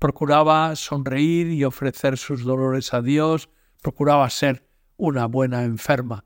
Procuraba 0.00 0.74
sonreír 0.76 1.48
y 1.48 1.62
ofrecer 1.64 2.16
sus 2.16 2.42
dolores 2.42 2.94
a 2.94 3.02
Dios, 3.02 3.50
procuraba 3.82 4.30
ser 4.30 4.66
una 4.96 5.26
buena 5.26 5.62
enferma. 5.64 6.24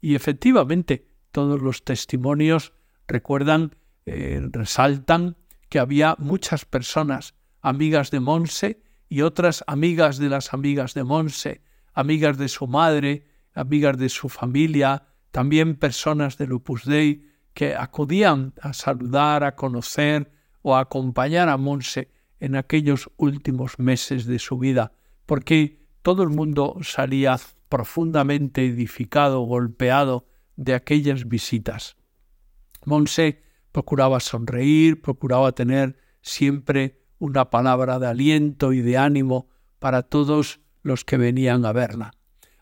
Y 0.00 0.16
efectivamente 0.16 1.06
todos 1.30 1.62
los 1.62 1.84
testimonios 1.84 2.72
recuerdan, 3.06 3.76
eh, 4.06 4.40
resaltan 4.50 5.36
que 5.68 5.78
había 5.78 6.16
muchas 6.18 6.64
personas 6.64 7.34
amigas 7.60 8.10
de 8.10 8.18
Monse 8.18 8.82
y 9.08 9.22
otras 9.22 9.62
amigas 9.68 10.18
de 10.18 10.28
las 10.28 10.52
amigas 10.52 10.92
de 10.94 11.04
Monse, 11.04 11.62
amigas 11.94 12.38
de 12.38 12.48
su 12.48 12.66
madre, 12.66 13.28
amigas 13.54 13.98
de 13.98 14.08
su 14.08 14.28
familia, 14.30 15.04
también 15.30 15.76
personas 15.76 16.38
de 16.38 16.48
Lupus 16.48 16.84
Dei 16.86 17.30
que 17.54 17.76
acudían 17.76 18.52
a 18.60 18.72
saludar, 18.72 19.44
a 19.44 19.54
conocer 19.54 20.32
o 20.62 20.74
a 20.74 20.80
acompañar 20.80 21.48
a 21.48 21.56
Monse 21.56 22.10
en 22.42 22.56
aquellos 22.56 23.08
últimos 23.18 23.78
meses 23.78 24.26
de 24.26 24.40
su 24.40 24.58
vida, 24.58 24.90
porque 25.26 25.86
todo 26.02 26.24
el 26.24 26.30
mundo 26.30 26.76
salía 26.82 27.38
profundamente 27.68 28.66
edificado, 28.66 29.42
golpeado 29.42 30.26
de 30.56 30.74
aquellas 30.74 31.28
visitas. 31.28 31.96
Monse 32.84 33.44
procuraba 33.70 34.18
sonreír, 34.18 35.00
procuraba 35.00 35.52
tener 35.52 35.96
siempre 36.20 37.04
una 37.20 37.48
palabra 37.48 38.00
de 38.00 38.08
aliento 38.08 38.72
y 38.72 38.80
de 38.80 38.98
ánimo 38.98 39.48
para 39.78 40.02
todos 40.02 40.58
los 40.82 41.04
que 41.04 41.18
venían 41.18 41.64
a 41.64 41.72
verla. 41.72 42.10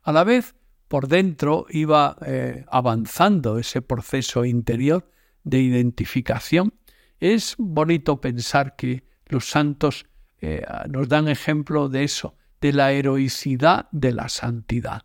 A 0.03 0.13
la 0.13 0.25
vez, 0.25 0.55
por 0.89 1.09
dentro 1.09 1.65
iba 1.71 2.19
eh, 2.27 2.67
avanzando 2.69 3.57
ese 3.57 3.81
proceso 3.81 4.45
interior 4.45 5.11
de 5.43 5.63
identificación. 5.63 6.75
Es 7.19 7.55
bonito 7.57 8.21
pensar 8.21 8.77
que 8.77 9.09
los 9.31 9.49
santos 9.49 10.07
eh, 10.41 10.65
nos 10.89 11.09
dan 11.09 11.29
ejemplo 11.29 11.89
de 11.89 12.05
eso, 12.05 12.37
de 12.61 12.73
la 12.73 12.93
heroicidad 12.93 13.89
de 13.93 14.13
la 14.13 14.29
santidad. 14.29 15.03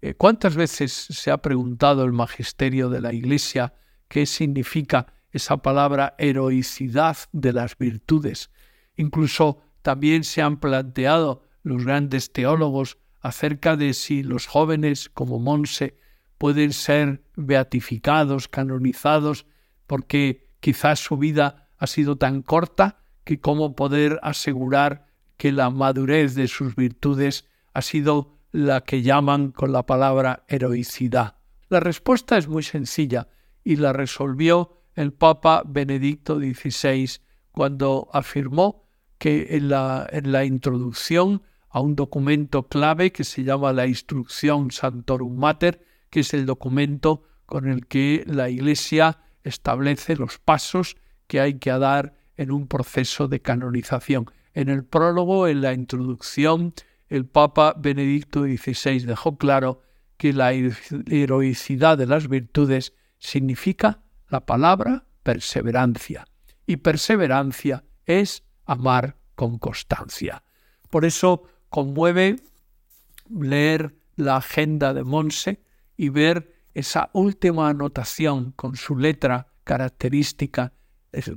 Eh, 0.00 0.14
¿Cuántas 0.14 0.54
veces 0.56 0.92
se 0.92 1.30
ha 1.30 1.38
preguntado 1.38 2.04
el 2.04 2.12
magisterio 2.12 2.88
de 2.88 3.00
la 3.00 3.12
Iglesia 3.12 3.74
qué 4.08 4.26
significa 4.26 5.14
esa 5.30 5.58
palabra 5.58 6.14
heroicidad 6.18 7.16
de 7.32 7.52
las 7.52 7.76
virtudes? 7.78 8.50
Incluso 8.96 9.60
también 9.82 10.24
se 10.24 10.42
han 10.42 10.60
planteado 10.60 11.42
los 11.62 11.84
grandes 11.84 12.32
teólogos 12.32 12.98
acerca 13.20 13.76
de 13.76 13.94
si 13.94 14.22
los 14.22 14.46
jóvenes 14.46 15.08
como 15.08 15.38
Monse 15.38 15.98
pueden 16.36 16.72
ser 16.72 17.24
beatificados, 17.36 18.48
canonizados, 18.48 19.46
porque 19.86 20.50
quizás 20.60 20.98
su 20.98 21.16
vida 21.16 21.68
ha 21.78 21.86
sido 21.86 22.16
tan 22.16 22.42
corta 22.42 23.03
que 23.24 23.40
cómo 23.40 23.74
poder 23.74 24.20
asegurar 24.22 25.06
que 25.36 25.52
la 25.52 25.70
madurez 25.70 26.34
de 26.34 26.48
sus 26.48 26.76
virtudes 26.76 27.46
ha 27.72 27.82
sido 27.82 28.38
la 28.52 28.82
que 28.82 29.02
llaman 29.02 29.50
con 29.50 29.72
la 29.72 29.84
palabra 29.84 30.44
heroicidad. 30.48 31.36
La 31.68 31.80
respuesta 31.80 32.38
es 32.38 32.46
muy 32.46 32.62
sencilla 32.62 33.28
y 33.64 33.76
la 33.76 33.92
resolvió 33.92 34.82
el 34.94 35.12
Papa 35.12 35.62
Benedicto 35.66 36.38
XVI 36.38 37.20
cuando 37.50 38.08
afirmó 38.12 38.84
que 39.18 39.56
en 39.56 39.70
la, 39.70 40.06
en 40.10 40.30
la 40.30 40.44
introducción 40.44 41.42
a 41.68 41.80
un 41.80 41.96
documento 41.96 42.68
clave 42.68 43.10
que 43.10 43.24
se 43.24 43.42
llama 43.42 43.72
la 43.72 43.86
Instrucción 43.86 44.70
Santorum 44.70 45.36
Mater, 45.36 45.84
que 46.10 46.20
es 46.20 46.32
el 46.34 46.46
documento 46.46 47.24
con 47.46 47.68
el 47.68 47.86
que 47.86 48.22
la 48.26 48.48
Iglesia 48.50 49.18
establece 49.42 50.14
los 50.14 50.38
pasos 50.38 50.96
que 51.26 51.40
hay 51.40 51.58
que 51.58 51.70
dar 51.70 52.14
en 52.36 52.50
un 52.50 52.66
proceso 52.66 53.28
de 53.28 53.40
canonización. 53.40 54.30
En 54.52 54.68
el 54.68 54.84
prólogo, 54.84 55.48
en 55.48 55.60
la 55.60 55.72
introducción, 55.72 56.74
el 57.08 57.26
Papa 57.26 57.74
Benedicto 57.76 58.42
XVI 58.42 59.00
dejó 59.00 59.36
claro 59.36 59.80
que 60.16 60.32
la 60.32 60.52
heroicidad 60.52 61.98
de 61.98 62.06
las 62.06 62.28
virtudes 62.28 62.94
significa 63.18 64.02
la 64.28 64.46
palabra 64.46 65.06
perseverancia. 65.22 66.26
Y 66.66 66.76
perseverancia 66.76 67.84
es 68.06 68.44
amar 68.64 69.16
con 69.34 69.58
constancia. 69.58 70.42
Por 70.90 71.04
eso 71.04 71.42
conmueve 71.68 72.36
leer 73.28 73.96
la 74.16 74.36
agenda 74.36 74.94
de 74.94 75.04
Monse 75.04 75.62
y 75.96 76.08
ver 76.08 76.54
esa 76.72 77.10
última 77.12 77.68
anotación 77.68 78.52
con 78.52 78.76
su 78.76 78.96
letra 78.96 79.48
característica 79.64 80.72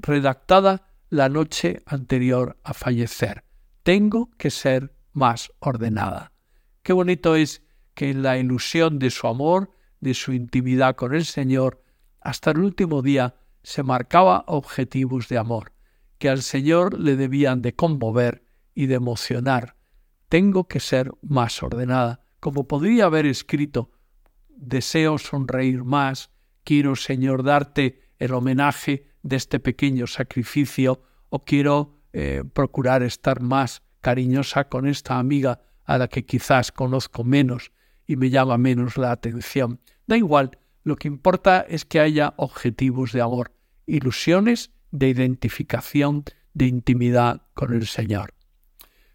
redactada 0.02 0.88
la 1.10 1.30
noche 1.30 1.84
anterior 1.86 2.58
a 2.64 2.74
fallecer. 2.74 3.44
Tengo 3.84 4.30
que 4.38 4.50
ser 4.50 4.94
más 5.14 5.52
ordenada. 5.60 6.34
Qué 6.84 6.94
bonito 6.94 7.36
es 7.36 7.64
que 7.94 8.10
en 8.10 8.22
la 8.22 8.38
ilusión 8.38 9.00
de 9.00 9.10
su 9.10 9.28
amor, 9.28 9.72
de 10.00 10.14
su 10.14 10.34
intimidad 10.34 10.96
con 10.96 11.16
el 11.16 11.26
Señor, 11.26 11.84
hasta 12.22 12.52
el 12.52 12.60
último 12.60 13.02
día 13.02 13.36
se 13.64 13.84
marcaba 13.84 14.44
objetivos 14.48 15.28
de 15.30 15.38
amor, 15.38 15.74
que 16.18 16.30
al 16.30 16.42
Señor 16.42 17.00
le 17.00 17.16
debían 17.16 17.62
de 17.62 17.76
conmover 17.76 18.44
y 18.74 18.86
de 18.86 18.96
emocionar. 18.96 19.76
Tengo 20.30 20.68
que 20.68 20.80
ser 20.80 21.12
más 21.22 21.64
ordenada, 21.64 22.22
como 22.40 22.68
podría 22.68 23.06
haber 23.06 23.26
escrito, 23.26 23.92
deseo 24.50 25.18
sonreír 25.18 25.84
más, 25.84 26.32
quiero, 26.64 26.96
Señor, 26.96 27.44
darte 27.44 28.02
el 28.20 28.34
homenaje 28.34 29.08
de 29.28 29.36
este 29.36 29.60
pequeño 29.60 30.08
sacrificio 30.08 31.02
o 31.30 31.44
quiero 31.44 32.00
eh, 32.14 32.44
procurar 32.54 33.04
estar 33.04 33.42
más 33.42 33.82
cariñosa 34.02 34.70
con 34.70 34.88
esta 34.88 35.20
amiga 35.20 35.62
a 35.84 35.98
la 35.98 36.08
que 36.08 36.26
quizás 36.26 36.72
conozco 36.72 37.24
menos 37.24 37.72
y 38.06 38.16
me 38.16 38.30
llama 38.30 38.58
menos 38.58 38.98
la 38.98 39.12
atención. 39.12 39.82
Da 40.06 40.16
igual, 40.16 40.58
lo 40.84 40.96
que 40.96 41.10
importa 41.10 41.66
es 41.68 41.84
que 41.84 42.00
haya 42.00 42.34
objetivos 42.38 43.12
de 43.12 43.22
amor, 43.22 43.52
ilusiones 43.86 44.72
de 44.92 45.10
identificación, 45.10 46.24
de 46.54 46.68
intimidad 46.68 47.42
con 47.54 47.74
el 47.74 47.86
Señor. 47.86 48.34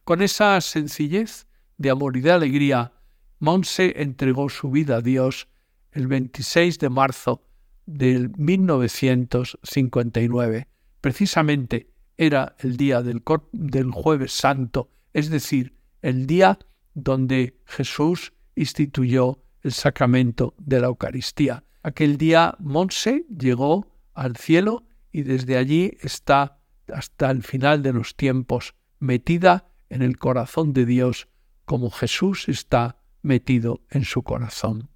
Con 0.04 0.20
esa 0.20 0.60
sencillez 0.60 1.46
de 1.78 1.90
amor 1.90 2.16
y 2.16 2.20
de 2.20 2.32
alegría, 2.32 2.92
Monse 3.38 3.94
entregó 4.02 4.50
su 4.50 4.70
vida 4.70 4.96
a 4.96 5.00
Dios 5.00 5.48
el 5.90 6.06
26 6.06 6.78
de 6.78 6.90
marzo 6.90 7.42
del 7.86 8.30
1959. 8.36 10.68
Precisamente 11.00 11.88
era 12.16 12.54
el 12.58 12.76
día 12.76 13.02
del, 13.02 13.22
del 13.52 13.90
jueves 13.90 14.32
santo, 14.32 14.90
es 15.12 15.30
decir, 15.30 15.74
el 16.02 16.26
día 16.26 16.58
donde 16.94 17.58
Jesús 17.64 18.32
instituyó 18.54 19.42
el 19.62 19.72
sacramento 19.72 20.54
de 20.58 20.80
la 20.80 20.88
Eucaristía. 20.88 21.64
Aquel 21.82 22.18
día 22.18 22.54
Monse 22.58 23.24
llegó 23.28 23.86
al 24.14 24.36
cielo 24.36 24.84
y 25.10 25.22
desde 25.22 25.56
allí 25.56 25.96
está 26.00 26.58
hasta 26.92 27.30
el 27.30 27.42
final 27.42 27.82
de 27.82 27.92
los 27.92 28.16
tiempos 28.16 28.74
metida 28.98 29.68
en 29.88 30.02
el 30.02 30.18
corazón 30.18 30.72
de 30.72 30.86
Dios 30.86 31.28
como 31.64 31.90
Jesús 31.90 32.48
está 32.48 32.98
metido 33.22 33.82
en 33.90 34.04
su 34.04 34.22
corazón. 34.22 34.91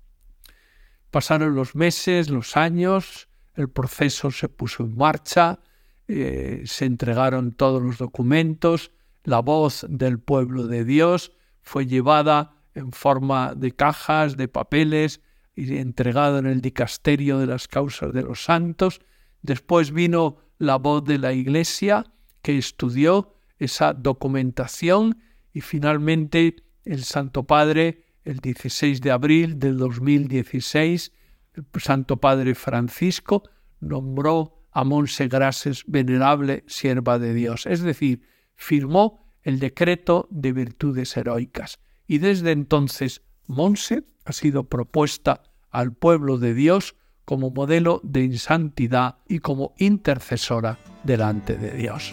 Pasaron 1.17 1.55
los 1.55 1.75
meses, 1.75 2.29
los 2.29 2.59
años, 2.59 3.29
el 3.55 3.71
proceso 3.71 4.31
se 4.31 4.51
puso 4.51 4.83
en 4.83 4.99
marcha, 4.99 5.61
eh, 6.09 6.61
se 6.67 6.85
entregaron 6.85 7.53
todos 7.53 7.81
los 7.81 7.97
documentos, 7.97 8.93
la 9.25 9.41
voz 9.41 9.87
del 9.89 10.19
pueblo 10.19 10.67
de 10.67 10.85
Dios 10.85 11.33
fue 11.63 11.87
llevada 11.87 12.57
en 12.75 12.93
forma 12.93 13.55
de 13.55 13.73
cajas, 13.73 14.37
de 14.37 14.49
papeles, 14.49 15.23
y 15.55 15.79
entregada 15.79 16.39
en 16.39 16.45
el 16.45 16.61
dicasterio 16.61 17.39
de 17.39 17.47
las 17.47 17.67
causas 17.67 18.13
de 18.13 18.21
los 18.21 18.45
santos. 18.45 19.01
Después 19.41 19.93
vino 19.93 20.37
la 20.59 20.77
voz 20.77 21.03
de 21.03 21.17
la 21.17 21.33
Iglesia, 21.33 22.05
que 22.43 22.59
estudió 22.59 23.37
esa 23.59 23.95
documentación 23.95 25.19
y 25.55 25.63
finalmente 25.63 26.57
el 26.85 27.05
Santo 27.05 27.45
Padre 27.45 28.05
el 28.27 28.39
16 28.39 29.01
de 29.01 29.11
abril 29.13 29.59
del 29.59 29.79
2016, 29.79 31.13
el 31.55 31.65
Santo 31.81 32.19
Padre 32.19 32.55
Francisco 32.55 33.45
nombró 33.81 34.67
a 34.73 34.85
Monse 34.85 35.29
Grases 35.29 35.85
venerable 35.87 36.65
sierva 36.67 37.19
de 37.19 37.33
Dios, 37.33 37.67
es 37.67 37.81
decir, 37.81 38.23
firmó 38.55 39.33
el 39.43 39.59
decreto 39.59 40.29
de 40.31 40.53
virtudes 40.53 41.17
heroicas. 41.17 41.79
Y 42.07 42.19
desde 42.19 42.51
entonces 42.51 43.23
Monse 43.47 44.05
ha 44.25 44.33
sido 44.33 44.65
propuesta 44.65 45.43
al 45.71 45.93
pueblo 45.93 46.37
de 46.37 46.53
Dios 46.53 46.97
como 47.25 47.51
modelo 47.51 48.01
de 48.03 48.37
santidad 48.39 49.19
y 49.29 49.39
como 49.39 49.75
intercesora 49.79 50.79
delante 51.05 51.57
de 51.57 51.73
Dios. 51.73 52.13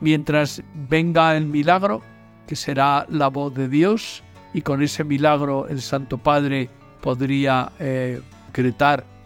Mientras 0.00 0.62
venga 0.88 1.36
el 1.36 1.46
milagro, 1.46 2.02
que 2.46 2.56
será 2.56 3.06
la 3.08 3.28
voz 3.28 3.54
de 3.54 3.68
Dios, 3.68 4.22
y 4.52 4.62
con 4.62 4.82
ese 4.82 5.04
milagro 5.04 5.68
el 5.68 5.80
Santo 5.80 6.18
Padre 6.18 6.68
podría 7.00 7.72
eh, 7.78 8.20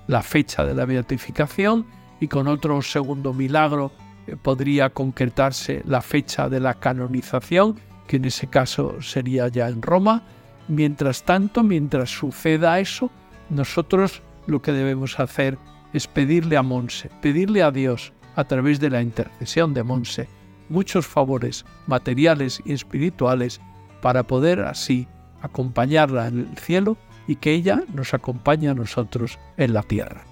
la 0.07 0.23
fecha 0.23 0.65
de 0.65 0.75
la 0.75 0.85
beatificación 0.85 1.87
y 2.21 2.29
con 2.29 2.47
otro 2.47 2.83
segundo 2.83 3.33
milagro 3.33 3.91
eh, 4.27 4.37
podría 4.37 4.91
concretarse 4.91 5.83
la 5.87 6.03
fecha 6.03 6.49
de 6.49 6.61
la 6.61 6.75
canonización 6.75 7.77
que 8.07 8.17
en 8.17 8.27
ese 8.27 8.47
caso 8.49 9.01
sería 9.01 9.49
ya 9.49 9.69
en 9.69 9.83
Roma. 9.83 10.23
Mientras 10.69 11.25
tanto, 11.25 11.63
mientras 11.63 12.11
suceda 12.11 12.79
eso, 12.81 13.11
nosotros 13.51 14.23
lo 14.47 14.61
que 14.61 14.73
debemos 14.73 15.19
hacer 15.21 15.59
es 15.93 16.07
pedirle 16.07 16.57
a 16.57 16.63
Monse, 16.63 17.11
pedirle 17.23 17.63
a 17.63 17.71
Dios, 17.71 18.13
a 18.37 18.45
través 18.45 18.81
de 18.81 18.91
la 18.91 19.01
intercesión 19.01 19.75
de 19.75 19.83
Monse, 19.83 20.29
muchos 20.69 21.07
favores 21.07 21.65
materiales 21.87 22.63
y 22.65 22.73
espirituales 22.73 23.61
para 24.01 24.23
poder 24.25 24.61
así 24.61 25.09
acompañarla 25.41 26.29
en 26.29 26.41
el 26.41 26.59
cielo 26.59 26.97
y 27.27 27.37
que 27.37 27.53
ella 27.53 27.83
nos 27.93 28.15
acompañe 28.15 28.69
a 28.69 28.75
nosotros 28.75 29.39
en 29.57 29.75
la 29.75 29.83
tierra. 29.83 30.25